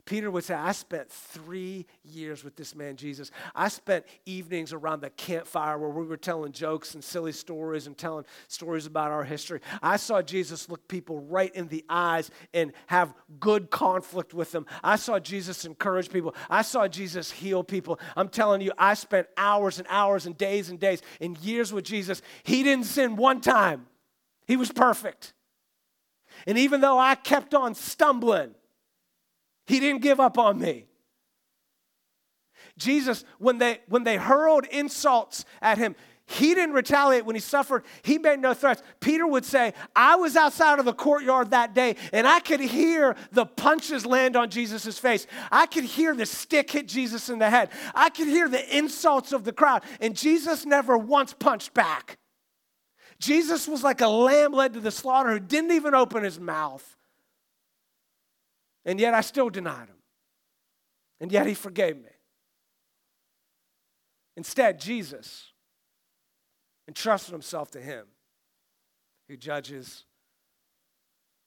Peter 0.07 0.31
would 0.31 0.45
say, 0.45 0.53
I 0.53 0.73
spent 0.73 1.11
three 1.11 1.87
years 2.05 2.45
with 2.45 2.57
this 2.57 2.75
man, 2.75 2.97
Jesus. 2.97 3.31
I 3.55 3.69
spent 3.69 4.05
evenings 4.27 4.75
around 4.75 5.01
the 5.01 5.09
campfire 5.09 5.79
where 5.79 5.89
we 5.89 6.05
were 6.05 6.19
telling 6.19 6.53
jokes 6.53 6.95
and 6.95 7.03
silly 7.03 7.33
stories 7.33 7.87
and 7.87 7.97
telling 7.97 8.27
stories 8.49 8.85
about 8.85 9.13
our 9.13 9.25
history. 9.25 9.61
I 9.83 9.97
saw 9.97 10.21
Jesus 10.21 10.69
look 10.69 10.87
people 10.89 11.21
right 11.21 11.55
in 11.55 11.69
the 11.69 11.85
eyes 11.89 12.31
and 12.53 12.73
have 12.89 13.15
good 13.41 13.71
conflict 13.71 14.35
with 14.35 14.53
them. 14.53 14.67
I 14.83 14.97
saw 14.97 15.19
Jesus 15.19 15.65
encourage 15.65 16.11
people. 16.11 16.35
I 16.51 16.61
saw 16.61 16.87
Jesus 16.87 17.31
heal 17.31 17.65
people. 17.65 17.99
I'm 18.15 18.29
telling 18.29 18.61
you, 18.61 18.73
I 18.77 18.95
spent 18.95 19.29
hours 19.39 19.79
and 19.79 19.87
hours 19.89 20.27
and 20.27 20.37
days 20.37 20.69
and 20.69 20.79
days 20.79 21.01
and 21.19 21.39
years 21.39 21.73
with 21.73 21.85
Jesus. 21.85 22.21
He 22.43 22.63
didn't 22.63 22.85
sin 22.85 23.17
one 23.17 23.41
time, 23.41 23.87
He 24.47 24.57
was 24.57 24.71
perfect. 24.71 25.33
And 26.47 26.59
even 26.59 26.83
though 26.83 26.99
I 26.99 27.15
kept 27.15 27.55
on 27.55 27.75
stumbling, 27.75 28.55
he 29.67 29.81
didn't 29.81 30.03
give 30.03 30.21
up 30.21 30.39
on 30.39 30.59
me. 30.59 30.87
Jesus, 32.77 33.25
when 33.39 33.59
they, 33.59 33.81
when 33.89 34.05
they 34.05 34.17
hurled 34.17 34.67
insults 34.67 35.45
at 35.63 35.79
him, 35.79 35.95
he 36.27 36.55
didn't 36.55 36.75
retaliate 36.75 37.27
when 37.27 37.37
he 37.37 37.41
suffered. 37.41 37.85
He 38.03 38.19
made 38.19 38.41
no 38.41 38.55
threats. 38.55 38.83
Peter 38.99 39.27
would 39.27 39.45
say, 39.45 39.75
I 39.95 40.17
was 40.17 40.37
outside 40.37 40.79
of 40.79 40.87
the 40.87 40.95
courtyard 40.95 41.51
that 41.51 41.75
day 41.75 41.97
and 42.13 42.27
I 42.27 42.41
could 42.41 42.61
hear 42.61 43.15
the 43.33 43.45
punches 43.45 44.07
land 44.07 44.35
on 44.35 44.49
Jesus' 44.49 44.99
face. 44.99 45.27
I 45.53 45.67
could 45.67 45.85
hear 45.85 46.15
the 46.15 46.25
stick 46.25 46.71
hit 46.71 46.89
Jesus 46.89 47.29
in 47.29 47.39
the 47.39 47.51
head. 47.51 47.69
I 47.95 48.09
could 48.09 48.27
hear 48.27 48.49
the 48.49 48.77
insults 48.77 49.33
of 49.33 49.45
the 49.45 49.53
crowd. 49.53 49.83
And 50.01 50.17
Jesus 50.17 50.65
never 50.65 50.97
once 50.97 51.35
punched 51.35 51.75
back. 51.75 52.19
Jesus 53.21 53.69
was 53.69 53.83
like 53.85 54.01
a 54.01 54.09
lamb 54.09 54.53
led 54.53 54.73
to 54.75 54.81
the 54.81 54.91
slaughter 54.91 55.31
who 55.31 55.41
didn't 55.41 55.73
even 55.73 55.95
open 55.95 56.25
his 56.25 56.41
mouth. 56.41 56.97
And 58.85 59.01
yet 59.01 59.15
I 59.15 59.21
still 59.21 59.51
denied 59.51 59.89
him. 59.89 59.97
And 61.21 61.33
yet 61.33 61.47
he 61.47 61.55
forgave 61.55 61.97
me. 61.97 62.11
Instead, 64.37 64.81
Jesus 64.81 65.53
entrusted 66.89 67.33
himself 67.33 67.71
to 67.73 67.81
him 67.81 68.07
who 69.29 69.37
judges 69.37 70.05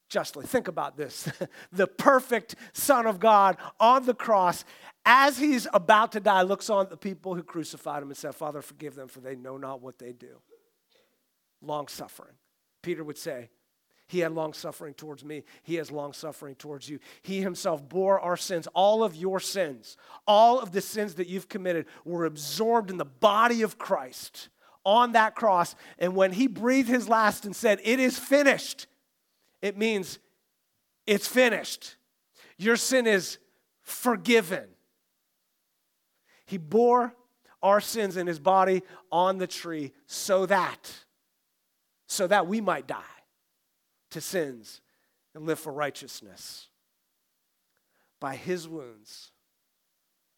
justly. 0.10 0.46
Think 0.46 0.68
about 0.68 0.98
this 0.98 1.30
the 1.72 1.88
perfect 1.88 2.56
Son 2.74 3.06
of 3.06 3.20
God 3.20 3.58
on 3.80 4.06
the 4.06 4.14
cross, 4.14 4.64
as 5.06 5.38
he's 5.38 5.68
about 5.74 6.14
to 6.14 6.20
die, 6.20 6.42
looks 6.42 6.70
on 6.70 6.88
the 6.90 6.98
people 6.98 7.36
who 7.36 7.44
crucified 7.44 8.02
him 8.02 8.10
and 8.10 8.18
said, 8.18 8.36
Father, 8.36 8.62
forgive 8.62 8.96
them, 8.96 9.08
for 9.08 9.20
they 9.20 9.36
know 9.36 9.58
not 9.58 9.82
what 9.82 10.00
they 10.00 10.14
do. 10.14 10.42
Long 11.62 11.88
suffering. 11.88 12.36
Peter 12.82 13.04
would 13.04 13.18
say, 13.18 13.50
he 14.08 14.20
had 14.20 14.32
long 14.32 14.54
suffering 14.54 14.94
towards 14.94 15.26
me. 15.26 15.44
He 15.64 15.76
has 15.76 15.92
long 15.92 16.14
suffering 16.14 16.56
towards 16.56 16.88
you. 16.88 17.00
He 17.22 17.42
himself 17.42 17.88
bore 17.88 18.20
our 18.20 18.38
sins, 18.38 18.68
all 18.74 19.04
of 19.04 19.16
your 19.16 19.40
sins, 19.42 19.98
all 20.26 20.60
of 20.60 20.72
the 20.72 20.82
sins 20.82 21.16
that 21.16 21.28
you've 21.28 21.50
committed 21.50 21.86
were 22.06 22.26
absorbed 22.26 22.90
in 22.90 22.98
the 22.98 23.06
body 23.06 23.62
of 23.64 23.78
Christ 23.78 24.48
on 24.86 25.12
that 25.12 25.36
cross. 25.36 25.76
And 26.00 26.16
when 26.16 26.32
he 26.32 26.48
breathed 26.48 26.88
his 26.88 27.10
last 27.10 27.46
and 27.46 27.54
said, 27.54 27.82
It 27.84 28.00
is 28.00 28.18
finished, 28.18 28.88
it 29.62 29.78
means 29.78 30.20
it's 31.06 31.28
finished. 31.28 31.98
Your 32.58 32.78
sin 32.78 33.08
is 33.08 33.38
forgiven. 33.82 34.70
He 36.46 36.58
bore 36.58 37.14
our 37.62 37.82
sins 37.82 38.16
in 38.16 38.26
his 38.26 38.40
body 38.40 38.84
on 39.12 39.38
the 39.38 39.48
tree 39.48 39.92
so 40.06 40.46
that 40.46 41.04
so 42.10 42.26
that 42.26 42.48
we 42.48 42.62
might 42.62 42.88
die 42.88 43.17
to 44.18 44.22
sins 44.22 44.82
and 45.36 45.46
live 45.46 45.60
for 45.60 45.72
righteousness. 45.72 46.70
By 48.20 48.36
his 48.36 48.68
wounds, 48.68 49.32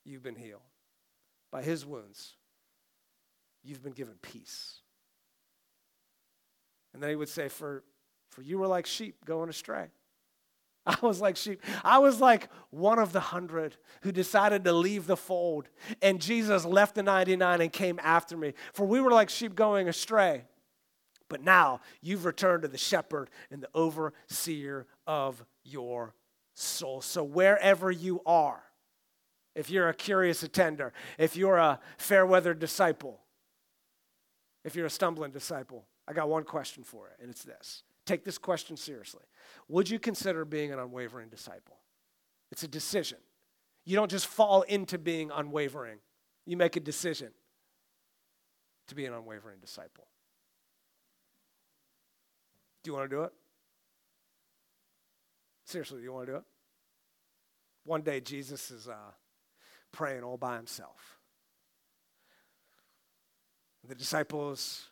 you've 0.03 0.21
been 0.21 0.35
healed. 0.35 0.61
By 1.49 1.61
his 1.61 1.85
wounds, 1.85 2.33
you've 3.63 3.81
been 3.81 3.93
given 3.93 4.15
peace. 4.21 4.79
And 6.93 7.01
then 7.01 7.09
he 7.09 7.15
would 7.15 7.29
say, 7.29 7.47
For, 7.47 7.83
for 8.29 8.41
you 8.41 8.57
were 8.57 8.67
like 8.67 8.85
sheep 8.85 9.23
going 9.23 9.49
astray. 9.49 9.87
I 10.85 10.97
was 11.01 11.21
like 11.21 11.37
sheep. 11.37 11.61
I 11.83 11.99
was 11.99 12.19
like 12.19 12.49
one 12.69 12.99
of 12.99 13.13
the 13.13 13.19
hundred 13.21 13.77
who 14.01 14.11
decided 14.11 14.65
to 14.65 14.73
leave 14.73 15.07
the 15.07 15.15
fold. 15.15 15.69
And 16.01 16.19
Jesus 16.19 16.65
left 16.65 16.95
the 16.95 17.03
99 17.03 17.61
and 17.61 17.71
came 17.71 17.97
after 18.03 18.35
me. 18.35 18.53
For 18.73 18.85
we 18.85 18.99
were 18.99 19.11
like 19.11 19.29
sheep 19.29 19.55
going 19.55 19.87
astray. 19.87 20.43
But 21.29 21.43
now 21.43 21.81
you've 22.01 22.25
returned 22.25 22.63
to 22.63 22.67
the 22.67 22.77
shepherd 22.77 23.29
and 23.51 23.61
the 23.61 23.69
overseer 23.73 24.87
of 25.07 25.45
your 25.63 26.15
soul. 26.55 27.01
So 27.01 27.23
wherever 27.23 27.91
you 27.91 28.21
are, 28.25 28.63
if 29.55 29.69
you're 29.69 29.89
a 29.89 29.93
curious 29.93 30.43
attender, 30.43 30.91
if 31.17 31.35
you're 31.35 31.57
a 31.57 31.79
fair 31.97 32.25
weather 32.25 32.53
disciple, 32.53 33.21
if 34.65 34.75
you're 34.75 34.87
a 34.87 34.89
stumbling 34.89 35.31
disciple, 35.31 35.85
I 36.07 36.13
got 36.13 36.29
one 36.29 36.43
question 36.43 36.83
for 36.83 37.05
you, 37.05 37.13
and 37.21 37.29
it's 37.29 37.43
this. 37.43 37.83
Take 38.05 38.23
this 38.23 38.37
question 38.37 38.75
seriously. 38.75 39.23
Would 39.67 39.89
you 39.89 39.99
consider 39.99 40.43
being 40.43 40.71
an 40.71 40.79
unwavering 40.79 41.29
disciple? 41.29 41.77
It's 42.51 42.63
a 42.63 42.67
decision. 42.67 43.19
You 43.85 43.95
don't 43.95 44.09
just 44.09 44.27
fall 44.27 44.63
into 44.63 44.97
being 44.97 45.31
unwavering, 45.33 45.99
you 46.45 46.57
make 46.57 46.75
a 46.75 46.79
decision 46.79 47.29
to 48.87 48.95
be 48.95 49.05
an 49.05 49.13
unwavering 49.13 49.59
disciple. 49.59 50.07
Do 52.83 52.91
you 52.91 52.95
want 52.95 53.09
to 53.09 53.15
do 53.15 53.23
it? 53.23 53.33
Seriously, 55.65 55.97
do 55.97 56.03
you 56.03 56.13
want 56.13 56.25
to 56.27 56.31
do 56.33 56.37
it? 56.37 56.43
One 57.85 58.01
day, 58.01 58.21
Jesus 58.21 58.71
is 58.71 58.87
uh, 58.87 59.11
praying 59.91 60.23
all 60.23 60.37
by 60.37 60.55
himself. 60.55 61.19
The 63.87 63.95
disciples 63.95 64.87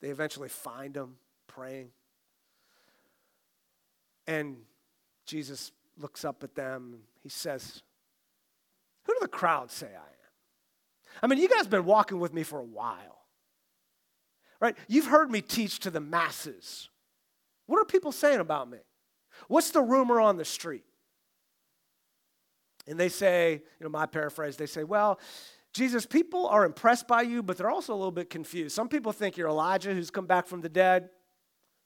They 0.00 0.08
eventually 0.08 0.48
find 0.48 0.96
him 0.96 1.16
praying. 1.46 1.90
And 4.26 4.56
Jesus 5.26 5.72
looks 5.98 6.24
up 6.24 6.42
at 6.42 6.54
them. 6.54 7.00
He 7.22 7.28
says, 7.28 7.82
Who 9.04 9.14
do 9.14 9.18
the 9.20 9.28
crowd 9.28 9.70
say 9.70 9.86
I 9.86 9.90
am? 9.90 11.20
I 11.22 11.26
mean, 11.26 11.38
you 11.38 11.48
guys 11.48 11.58
have 11.58 11.70
been 11.70 11.84
walking 11.84 12.18
with 12.18 12.32
me 12.32 12.42
for 12.42 12.58
a 12.58 12.64
while, 12.64 13.18
right? 14.60 14.76
You've 14.88 15.06
heard 15.06 15.30
me 15.30 15.40
teach 15.40 15.78
to 15.80 15.90
the 15.90 16.00
masses. 16.00 16.88
What 17.72 17.80
are 17.80 17.86
people 17.86 18.12
saying 18.12 18.40
about 18.40 18.68
me? 18.68 18.76
What's 19.48 19.70
the 19.70 19.80
rumor 19.80 20.20
on 20.20 20.36
the 20.36 20.44
street? 20.44 20.84
And 22.86 23.00
they 23.00 23.08
say, 23.08 23.62
you 23.80 23.84
know, 23.84 23.88
my 23.88 24.04
paraphrase, 24.04 24.58
they 24.58 24.66
say, 24.66 24.84
well, 24.84 25.18
Jesus, 25.72 26.04
people 26.04 26.48
are 26.48 26.66
impressed 26.66 27.08
by 27.08 27.22
you, 27.22 27.42
but 27.42 27.56
they're 27.56 27.70
also 27.70 27.94
a 27.94 27.96
little 27.96 28.12
bit 28.12 28.28
confused. 28.28 28.74
Some 28.74 28.90
people 28.90 29.10
think 29.10 29.38
you're 29.38 29.48
Elijah 29.48 29.94
who's 29.94 30.10
come 30.10 30.26
back 30.26 30.48
from 30.48 30.60
the 30.60 30.68
dead. 30.68 31.08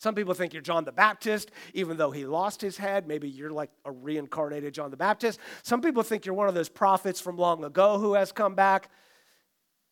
Some 0.00 0.16
people 0.16 0.34
think 0.34 0.52
you're 0.52 0.60
John 0.60 0.84
the 0.84 0.90
Baptist, 0.90 1.52
even 1.72 1.96
though 1.96 2.10
he 2.10 2.26
lost 2.26 2.60
his 2.60 2.76
head. 2.76 3.06
Maybe 3.06 3.28
you're 3.28 3.52
like 3.52 3.70
a 3.84 3.92
reincarnated 3.92 4.74
John 4.74 4.90
the 4.90 4.96
Baptist. 4.96 5.38
Some 5.62 5.82
people 5.82 6.02
think 6.02 6.26
you're 6.26 6.34
one 6.34 6.48
of 6.48 6.54
those 6.56 6.68
prophets 6.68 7.20
from 7.20 7.36
long 7.36 7.62
ago 7.62 7.96
who 8.00 8.14
has 8.14 8.32
come 8.32 8.56
back. 8.56 8.90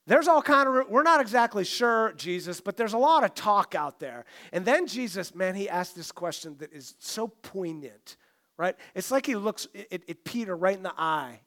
There's 0.06 0.28
all 0.28 0.42
kind 0.42 0.68
of 0.68 0.90
we're 0.90 1.02
not 1.02 1.20
exactly 1.20 1.64
sure 1.64 2.12
Jesus, 2.16 2.60
but 2.60 2.76
there's 2.76 2.92
a 2.92 2.98
lot 2.98 3.24
of 3.24 3.34
talk 3.34 3.74
out 3.74 4.00
there. 4.00 4.26
And 4.52 4.64
then 4.64 4.86
Jesus, 4.86 5.34
man, 5.34 5.54
he 5.54 5.68
asked 5.68 5.96
this 5.96 6.12
question 6.12 6.56
that 6.58 6.72
is 6.72 6.94
so 6.98 7.28
poignant, 7.28 8.16
right? 8.58 8.76
It's 8.94 9.10
like 9.10 9.24
he 9.24 9.34
looks 9.34 9.66
at, 9.90 10.24
Peter 10.24 10.54
right 10.54 10.76
in 10.76 10.82
the 10.82 10.92
eye, 10.98 11.40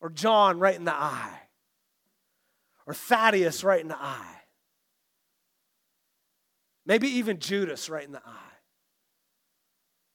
or 0.00 0.10
John 0.10 0.58
right 0.58 0.74
in 0.74 0.84
the 0.84 0.94
eye, 0.94 1.40
or 2.86 2.92
Thaddeus 2.92 3.64
right 3.64 3.80
in 3.80 3.88
the 3.88 3.98
eye. 3.98 4.36
Maybe 6.84 7.08
even 7.08 7.38
Judas 7.38 7.88
right 7.88 8.04
in 8.04 8.12
the 8.12 8.22
eye. 8.26 8.52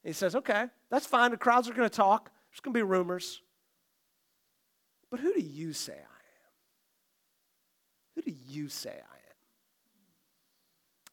He 0.04 0.12
says, 0.12 0.36
okay, 0.36 0.66
that's 0.90 1.06
fine. 1.06 1.32
The 1.32 1.36
crowds 1.36 1.68
are 1.68 1.74
going 1.74 1.88
to 1.88 1.94
talk. 1.94 2.30
There's 2.50 2.60
going 2.60 2.74
to 2.74 2.78
be 2.78 2.82
rumors. 2.82 3.42
But 5.10 5.20
who 5.20 5.32
do 5.32 5.40
you 5.40 5.72
say 5.72 5.94
do 8.28 8.34
you 8.46 8.68
say 8.68 8.90
I 8.90 8.92
am? 8.94 9.36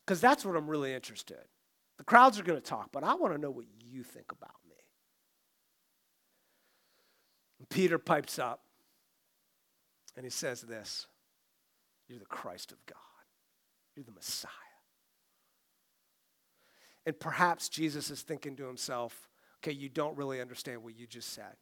Because 0.06 0.20
that's 0.20 0.44
what 0.44 0.58
I'm 0.58 0.68
really 0.68 0.94
interested 0.94 1.38
in. 1.38 1.44
The 1.98 2.04
crowds 2.04 2.38
are 2.38 2.44
going 2.44 2.60
to 2.60 2.66
talk, 2.66 2.90
but 2.92 3.04
I 3.04 3.14
want 3.14 3.34
to 3.34 3.40
know 3.40 3.50
what 3.50 3.66
you 3.80 4.04
think 4.04 4.32
about 4.32 4.56
me. 4.68 4.76
And 7.60 7.70
Peter 7.70 7.98
pipes 7.98 8.38
up 8.38 8.62
and 10.18 10.26
he 10.26 10.30
says 10.30 10.62
this 10.62 11.08
You're 12.10 12.20
the 12.20 12.26
Christ 12.26 12.74
of 12.74 12.86
God, 12.86 12.98
you're 13.96 14.04
the 14.04 14.12
Messiah. 14.12 14.52
And 17.06 17.18
perhaps 17.18 17.70
Jesus 17.70 18.10
is 18.10 18.24
thinking 18.24 18.56
to 18.58 18.66
himself, 18.66 19.30
okay, 19.60 19.72
you 19.72 19.90
don't 19.90 20.18
really 20.18 20.42
understand 20.42 20.84
what 20.84 20.98
you 20.98 21.06
just 21.06 21.34
said. 21.34 21.56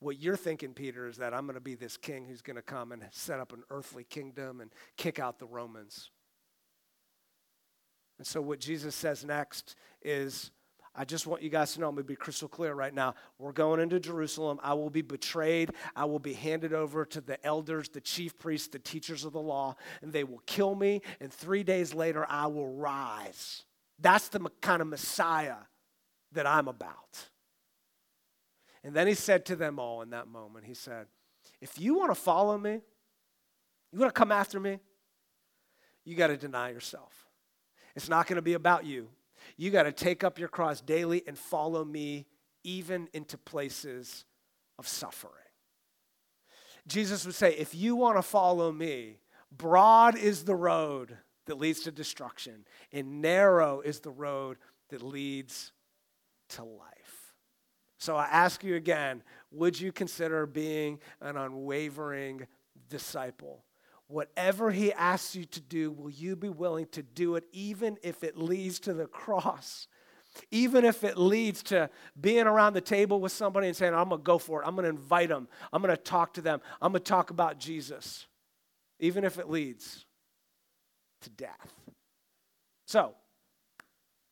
What 0.00 0.20
you're 0.20 0.36
thinking, 0.36 0.74
Peter, 0.74 1.08
is 1.08 1.16
that 1.16 1.34
I'm 1.34 1.44
going 1.46 1.54
to 1.54 1.60
be 1.60 1.74
this 1.74 1.96
king 1.96 2.26
who's 2.26 2.42
going 2.42 2.56
to 2.56 2.62
come 2.62 2.92
and 2.92 3.04
set 3.10 3.40
up 3.40 3.52
an 3.52 3.64
earthly 3.70 4.04
kingdom 4.04 4.60
and 4.60 4.70
kick 4.96 5.18
out 5.18 5.38
the 5.38 5.46
Romans. 5.46 6.10
And 8.18 8.26
so, 8.26 8.40
what 8.40 8.60
Jesus 8.60 8.94
says 8.94 9.24
next 9.24 9.76
is, 10.02 10.50
I 10.94 11.04
just 11.04 11.26
want 11.26 11.42
you 11.42 11.48
guys 11.48 11.74
to 11.74 11.80
know, 11.80 11.88
I'm 11.88 11.94
going 11.94 12.04
to 12.04 12.08
be 12.08 12.16
crystal 12.16 12.48
clear 12.48 12.74
right 12.74 12.92
now. 12.92 13.14
We're 13.38 13.52
going 13.52 13.78
into 13.78 14.00
Jerusalem. 14.00 14.58
I 14.62 14.74
will 14.74 14.90
be 14.90 15.02
betrayed. 15.02 15.70
I 15.94 16.04
will 16.06 16.18
be 16.18 16.32
handed 16.32 16.72
over 16.72 17.04
to 17.04 17.20
the 17.20 17.44
elders, 17.46 17.88
the 17.88 18.00
chief 18.00 18.36
priests, 18.38 18.68
the 18.68 18.80
teachers 18.80 19.24
of 19.24 19.32
the 19.32 19.40
law, 19.40 19.76
and 20.02 20.12
they 20.12 20.24
will 20.24 20.42
kill 20.46 20.74
me. 20.74 21.02
And 21.20 21.32
three 21.32 21.62
days 21.62 21.94
later, 21.94 22.26
I 22.28 22.46
will 22.46 22.74
rise. 22.74 23.64
That's 24.00 24.28
the 24.28 24.40
kind 24.60 24.82
of 24.82 24.88
Messiah 24.88 25.56
that 26.32 26.46
I'm 26.46 26.68
about. 26.68 27.28
And 28.88 28.96
then 28.96 29.06
he 29.06 29.12
said 29.12 29.44
to 29.44 29.54
them 29.54 29.78
all 29.78 30.00
in 30.00 30.08
that 30.10 30.28
moment, 30.28 30.64
he 30.64 30.72
said, 30.72 31.08
If 31.60 31.78
you 31.78 31.98
want 31.98 32.10
to 32.10 32.14
follow 32.14 32.56
me, 32.56 32.80
you 33.92 33.98
want 33.98 34.14
to 34.14 34.18
come 34.18 34.32
after 34.32 34.58
me, 34.58 34.78
you 36.06 36.16
got 36.16 36.28
to 36.28 36.38
deny 36.38 36.70
yourself. 36.70 37.26
It's 37.94 38.08
not 38.08 38.26
going 38.26 38.36
to 38.36 38.42
be 38.42 38.54
about 38.54 38.86
you. 38.86 39.10
You 39.58 39.70
got 39.70 39.82
to 39.82 39.92
take 39.92 40.24
up 40.24 40.38
your 40.38 40.48
cross 40.48 40.80
daily 40.80 41.22
and 41.26 41.36
follow 41.36 41.84
me, 41.84 42.24
even 42.64 43.10
into 43.12 43.36
places 43.36 44.24
of 44.78 44.88
suffering. 44.88 45.34
Jesus 46.86 47.26
would 47.26 47.34
say, 47.34 47.52
If 47.56 47.74
you 47.74 47.94
want 47.94 48.16
to 48.16 48.22
follow 48.22 48.72
me, 48.72 49.18
broad 49.54 50.16
is 50.16 50.44
the 50.44 50.56
road 50.56 51.14
that 51.44 51.58
leads 51.58 51.80
to 51.80 51.92
destruction, 51.92 52.64
and 52.90 53.20
narrow 53.20 53.82
is 53.82 54.00
the 54.00 54.10
road 54.10 54.56
that 54.88 55.02
leads 55.02 55.72
to 56.48 56.64
life. 56.64 56.97
So 57.98 58.16
I 58.16 58.26
ask 58.26 58.62
you 58.64 58.76
again 58.76 59.22
would 59.50 59.78
you 59.78 59.92
consider 59.92 60.46
being 60.46 61.00
an 61.20 61.36
unwavering 61.36 62.46
disciple? 62.88 63.64
Whatever 64.06 64.70
he 64.70 64.92
asks 64.92 65.34
you 65.34 65.44
to 65.44 65.60
do, 65.60 65.90
will 65.90 66.10
you 66.10 66.34
be 66.34 66.48
willing 66.48 66.86
to 66.92 67.02
do 67.02 67.36
it 67.36 67.44
even 67.52 67.98
if 68.02 68.24
it 68.24 68.38
leads 68.38 68.80
to 68.80 68.94
the 68.94 69.06
cross? 69.06 69.86
Even 70.50 70.84
if 70.84 71.04
it 71.04 71.18
leads 71.18 71.62
to 71.64 71.90
being 72.18 72.46
around 72.46 72.74
the 72.74 72.80
table 72.80 73.20
with 73.20 73.32
somebody 73.32 73.66
and 73.66 73.76
saying, 73.76 73.94
I'm 73.94 74.08
going 74.08 74.20
to 74.20 74.24
go 74.24 74.38
for 74.38 74.62
it. 74.62 74.66
I'm 74.66 74.74
going 74.74 74.84
to 74.84 74.90
invite 74.90 75.28
them. 75.30 75.48
I'm 75.72 75.82
going 75.82 75.94
to 75.94 76.02
talk 76.02 76.34
to 76.34 76.40
them. 76.40 76.60
I'm 76.80 76.92
going 76.92 77.02
to 77.02 77.08
talk 77.08 77.30
about 77.30 77.58
Jesus. 77.58 78.26
Even 79.00 79.24
if 79.24 79.38
it 79.38 79.50
leads 79.50 80.06
to 81.22 81.30
death. 81.30 81.72
So, 82.86 83.14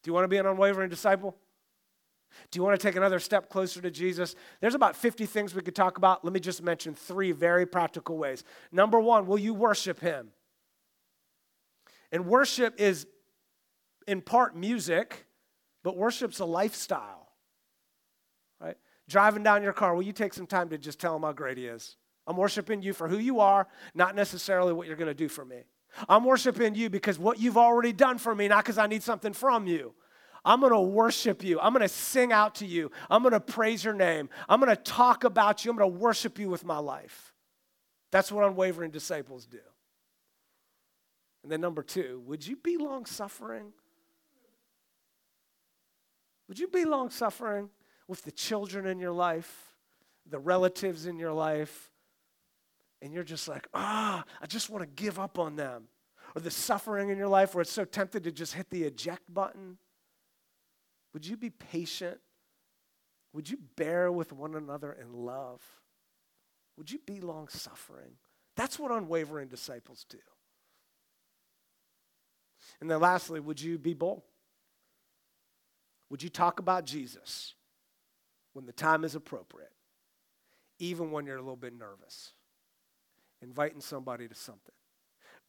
do 0.02 0.08
you 0.08 0.14
want 0.14 0.24
to 0.24 0.28
be 0.28 0.36
an 0.36 0.46
unwavering 0.46 0.88
disciple? 0.88 1.36
Do 2.50 2.58
you 2.58 2.62
want 2.62 2.78
to 2.78 2.86
take 2.86 2.96
another 2.96 3.18
step 3.18 3.48
closer 3.48 3.80
to 3.80 3.90
Jesus? 3.90 4.34
There's 4.60 4.74
about 4.74 4.96
50 4.96 5.26
things 5.26 5.54
we 5.54 5.62
could 5.62 5.74
talk 5.74 5.98
about. 5.98 6.24
Let 6.24 6.32
me 6.32 6.40
just 6.40 6.62
mention 6.62 6.94
three 6.94 7.32
very 7.32 7.66
practical 7.66 8.18
ways. 8.18 8.44
Number 8.70 9.00
one, 9.00 9.26
will 9.26 9.38
you 9.38 9.54
worship 9.54 10.00
Him? 10.00 10.28
And 12.12 12.26
worship 12.26 12.80
is 12.80 13.06
in 14.06 14.20
part 14.20 14.56
music, 14.56 15.26
but 15.82 15.96
worship's 15.96 16.38
a 16.40 16.44
lifestyle, 16.44 17.28
right? 18.60 18.76
Driving 19.08 19.42
down 19.42 19.62
your 19.62 19.72
car, 19.72 19.94
will 19.94 20.02
you 20.02 20.12
take 20.12 20.34
some 20.34 20.46
time 20.46 20.68
to 20.70 20.78
just 20.78 21.00
tell 21.00 21.16
Him 21.16 21.22
how 21.22 21.32
great 21.32 21.58
He 21.58 21.66
is? 21.66 21.96
I'm 22.26 22.36
worshiping 22.36 22.82
you 22.82 22.92
for 22.92 23.08
who 23.08 23.18
you 23.18 23.40
are, 23.40 23.68
not 23.94 24.14
necessarily 24.14 24.72
what 24.72 24.86
you're 24.86 24.96
going 24.96 25.06
to 25.08 25.14
do 25.14 25.28
for 25.28 25.44
me. 25.44 25.62
I'm 26.08 26.24
worshiping 26.24 26.74
you 26.74 26.90
because 26.90 27.18
what 27.18 27.38
you've 27.38 27.56
already 27.56 27.92
done 27.92 28.18
for 28.18 28.34
me, 28.34 28.48
not 28.48 28.64
because 28.64 28.78
I 28.78 28.86
need 28.86 29.02
something 29.02 29.32
from 29.32 29.66
you. 29.66 29.94
I'm 30.46 30.60
going 30.60 30.72
to 30.72 30.80
worship 30.80 31.42
you. 31.42 31.58
I'm 31.60 31.72
going 31.72 31.82
to 31.82 31.88
sing 31.88 32.32
out 32.32 32.54
to 32.56 32.66
you. 32.66 32.92
I'm 33.10 33.22
going 33.22 33.32
to 33.32 33.40
praise 33.40 33.84
your 33.84 33.94
name. 33.94 34.30
I'm 34.48 34.60
going 34.60 34.74
to 34.74 34.80
talk 34.80 35.24
about 35.24 35.64
you. 35.64 35.72
I'm 35.72 35.76
going 35.76 35.92
to 35.92 35.98
worship 35.98 36.38
you 36.38 36.48
with 36.48 36.64
my 36.64 36.78
life. 36.78 37.34
That's 38.12 38.30
what 38.30 38.46
unwavering 38.46 38.92
disciples 38.92 39.44
do. 39.44 39.58
And 41.42 41.50
then, 41.50 41.60
number 41.60 41.82
two, 41.82 42.22
would 42.26 42.46
you 42.46 42.56
be 42.56 42.76
long 42.76 43.06
suffering? 43.06 43.72
Would 46.48 46.60
you 46.60 46.68
be 46.68 46.84
long 46.84 47.10
suffering 47.10 47.70
with 48.06 48.22
the 48.22 48.30
children 48.30 48.86
in 48.86 49.00
your 49.00 49.12
life, 49.12 49.74
the 50.28 50.38
relatives 50.38 51.06
in 51.06 51.18
your 51.18 51.32
life, 51.32 51.90
and 53.02 53.12
you're 53.12 53.24
just 53.24 53.48
like, 53.48 53.66
ah, 53.74 54.24
I 54.40 54.46
just 54.46 54.70
want 54.70 54.82
to 54.82 55.02
give 55.02 55.18
up 55.18 55.40
on 55.40 55.56
them. 55.56 55.88
Or 56.34 56.40
the 56.40 56.50
suffering 56.50 57.10
in 57.10 57.18
your 57.18 57.28
life 57.28 57.54
where 57.54 57.62
it's 57.62 57.72
so 57.72 57.84
tempted 57.84 58.24
to 58.24 58.32
just 58.32 58.54
hit 58.54 58.70
the 58.70 58.84
eject 58.84 59.32
button. 59.32 59.78
Would 61.16 61.24
you 61.26 61.38
be 61.38 61.48
patient? 61.48 62.20
Would 63.32 63.48
you 63.48 63.56
bear 63.76 64.12
with 64.12 64.34
one 64.34 64.54
another 64.54 64.92
in 64.92 65.14
love? 65.14 65.62
Would 66.76 66.90
you 66.90 66.98
be 67.06 67.22
long 67.22 67.48
suffering? 67.48 68.18
That's 68.54 68.78
what 68.78 68.90
unwavering 68.90 69.48
disciples 69.48 70.04
do. 70.10 70.18
And 72.82 72.90
then 72.90 73.00
lastly, 73.00 73.40
would 73.40 73.58
you 73.58 73.78
be 73.78 73.94
bold? 73.94 74.24
Would 76.10 76.22
you 76.22 76.28
talk 76.28 76.60
about 76.60 76.84
Jesus 76.84 77.54
when 78.52 78.66
the 78.66 78.72
time 78.74 79.02
is 79.02 79.14
appropriate, 79.14 79.72
even 80.78 81.10
when 81.10 81.24
you're 81.24 81.38
a 81.38 81.40
little 81.40 81.56
bit 81.56 81.72
nervous? 81.72 82.34
inviting 83.40 83.80
somebody 83.80 84.28
to 84.28 84.34
something, 84.34 84.74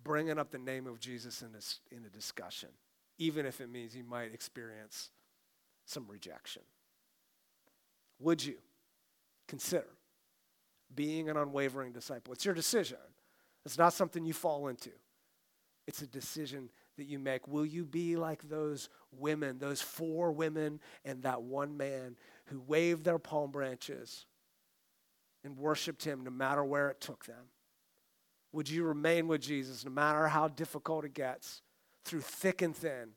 bringing 0.01 0.39
up 0.39 0.49
the 0.49 0.57
name 0.57 0.88
of 0.88 0.97
Jesus 0.97 1.41
in 1.41 1.49
a, 1.49 1.95
in 1.95 2.05
a 2.05 2.09
discussion, 2.09 2.70
even 3.18 3.45
if 3.45 3.59
it 3.59 3.70
means 3.70 3.93
you 3.95 4.05
might 4.05 4.34
experience 4.34 5.09
some 5.88 6.06
rejection. 6.08 6.62
Would 8.20 8.44
you 8.44 8.58
consider 9.48 9.88
being 10.94 11.30
an 11.30 11.38
unwavering 11.38 11.94
disciple? 11.94 12.34
It's 12.34 12.46
your 12.46 12.54
decision. 12.54 12.98
It's 13.66 13.78
not 13.78 13.94
something 13.94 14.26
you 14.26 14.34
fall 14.34 14.68
into. 14.68 14.92
It's 15.88 16.02
a 16.02 16.08
decision 16.08 16.70
that 16.98 17.06
you 17.06 17.20
make. 17.20 17.48
Will 17.48 17.66
you 17.66 17.86
be 17.86 18.18
like 18.18 18.48
those 18.50 18.90
women, 19.12 19.58
those 19.60 19.82
four 19.82 20.32
women 20.32 20.82
and 21.06 21.24
that 21.24 21.42
one 21.42 21.78
man 21.78 22.18
who 22.48 22.60
waved 22.60 23.06
their 23.06 23.20
palm 23.20 23.52
branches 23.52 24.26
and 25.44 25.58
worshiped 25.58 26.04
him 26.04 26.24
no 26.24 26.32
matter 26.32 26.64
where 26.64 26.90
it 26.90 27.00
took 27.00 27.26
them? 27.26 27.46
Would 28.52 28.70
you 28.70 28.84
remain 28.84 29.28
with 29.28 29.42
Jesus 29.42 29.86
no 29.86 29.92
matter 29.92 30.28
how 30.28 30.50
difficult 30.50 31.06
it 31.06 31.14
gets? 31.14 31.62
Through 32.04 32.22
thick 32.22 32.62
and 32.62 32.76
thin, 32.76 33.12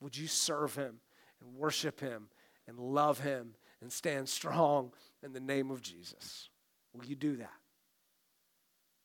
would 0.00 0.16
you 0.16 0.26
serve 0.26 0.76
him 0.76 1.00
and 1.42 1.54
worship 1.56 2.00
him 2.00 2.28
and 2.66 2.78
love 2.78 3.20
him 3.20 3.54
and 3.80 3.92
stand 3.92 4.28
strong 4.28 4.92
in 5.22 5.32
the 5.32 5.40
name 5.40 5.70
of 5.70 5.82
Jesus? 5.82 6.48
Will 6.94 7.06
you 7.06 7.16
do 7.16 7.36
that? 7.36 7.50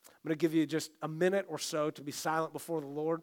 I'm 0.07 0.29
going 0.29 0.37
to 0.37 0.41
give 0.41 0.53
you 0.53 0.65
just 0.65 0.91
a 1.01 1.07
minute 1.07 1.45
or 1.47 1.59
so 1.59 1.89
to 1.91 2.01
be 2.01 2.11
silent 2.11 2.53
before 2.53 2.81
the 2.81 2.87
Lord 2.87 3.21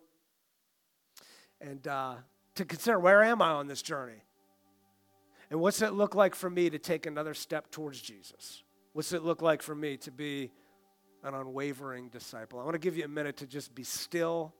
and 1.60 1.86
uh, 1.86 2.14
to 2.54 2.64
consider 2.64 2.98
where 2.98 3.22
am 3.22 3.42
I 3.42 3.50
on 3.50 3.66
this 3.66 3.82
journey? 3.82 4.22
And 5.50 5.60
what's 5.60 5.82
it 5.82 5.92
look 5.92 6.14
like 6.14 6.34
for 6.34 6.48
me 6.48 6.70
to 6.70 6.78
take 6.78 7.06
another 7.06 7.34
step 7.34 7.70
towards 7.70 8.00
Jesus? 8.00 8.62
What's 8.92 9.12
it 9.12 9.22
look 9.22 9.42
like 9.42 9.62
for 9.62 9.74
me 9.74 9.96
to 9.98 10.10
be 10.10 10.50
an 11.22 11.34
unwavering 11.34 12.08
disciple? 12.08 12.58
I 12.58 12.64
want 12.64 12.74
to 12.74 12.78
give 12.78 12.96
you 12.96 13.04
a 13.04 13.08
minute 13.08 13.36
to 13.38 13.46
just 13.46 13.74
be 13.74 13.84
still, 13.84 14.54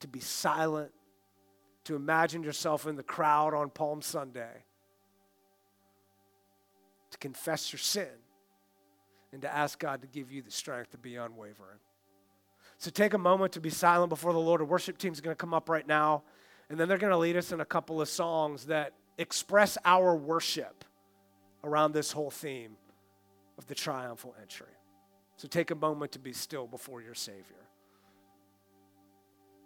to 0.00 0.08
be 0.08 0.20
silent, 0.20 0.92
to 1.86 1.96
imagine 1.96 2.42
yourself 2.42 2.86
in 2.86 2.96
the 2.96 3.02
crowd 3.02 3.54
on 3.54 3.70
Palm 3.70 4.02
Sunday, 4.02 4.64
to 7.10 7.18
confess 7.18 7.72
your 7.72 7.78
sin, 7.78 8.08
and 9.32 9.42
to 9.42 9.54
ask 9.54 9.78
God 9.78 10.02
to 10.02 10.08
give 10.08 10.30
you 10.30 10.42
the 10.42 10.50
strength 10.50 10.90
to 10.90 10.98
be 10.98 11.16
unwavering. 11.16 11.78
So 12.78 12.90
take 12.90 13.14
a 13.14 13.18
moment 13.18 13.52
to 13.52 13.60
be 13.60 13.70
silent 13.70 14.10
before 14.10 14.32
the 14.32 14.38
Lord. 14.38 14.60
A 14.60 14.64
worship 14.64 14.98
team 14.98 15.12
is 15.12 15.20
going 15.20 15.34
to 15.34 15.38
come 15.38 15.54
up 15.54 15.68
right 15.68 15.86
now, 15.86 16.22
and 16.68 16.78
then 16.78 16.88
they're 16.88 16.98
going 16.98 17.12
to 17.12 17.16
lead 17.16 17.36
us 17.36 17.52
in 17.52 17.60
a 17.60 17.64
couple 17.64 18.00
of 18.00 18.08
songs 18.08 18.66
that 18.66 18.92
express 19.18 19.78
our 19.84 20.14
worship 20.14 20.84
around 21.64 21.92
this 21.92 22.12
whole 22.12 22.30
theme 22.30 22.76
of 23.58 23.66
the 23.66 23.74
triumphal 23.74 24.34
entry. 24.40 24.66
So 25.36 25.48
take 25.48 25.70
a 25.70 25.74
moment 25.74 26.12
to 26.12 26.18
be 26.18 26.32
still 26.32 26.66
before 26.66 27.00
your 27.00 27.14
Savior. 27.14 27.42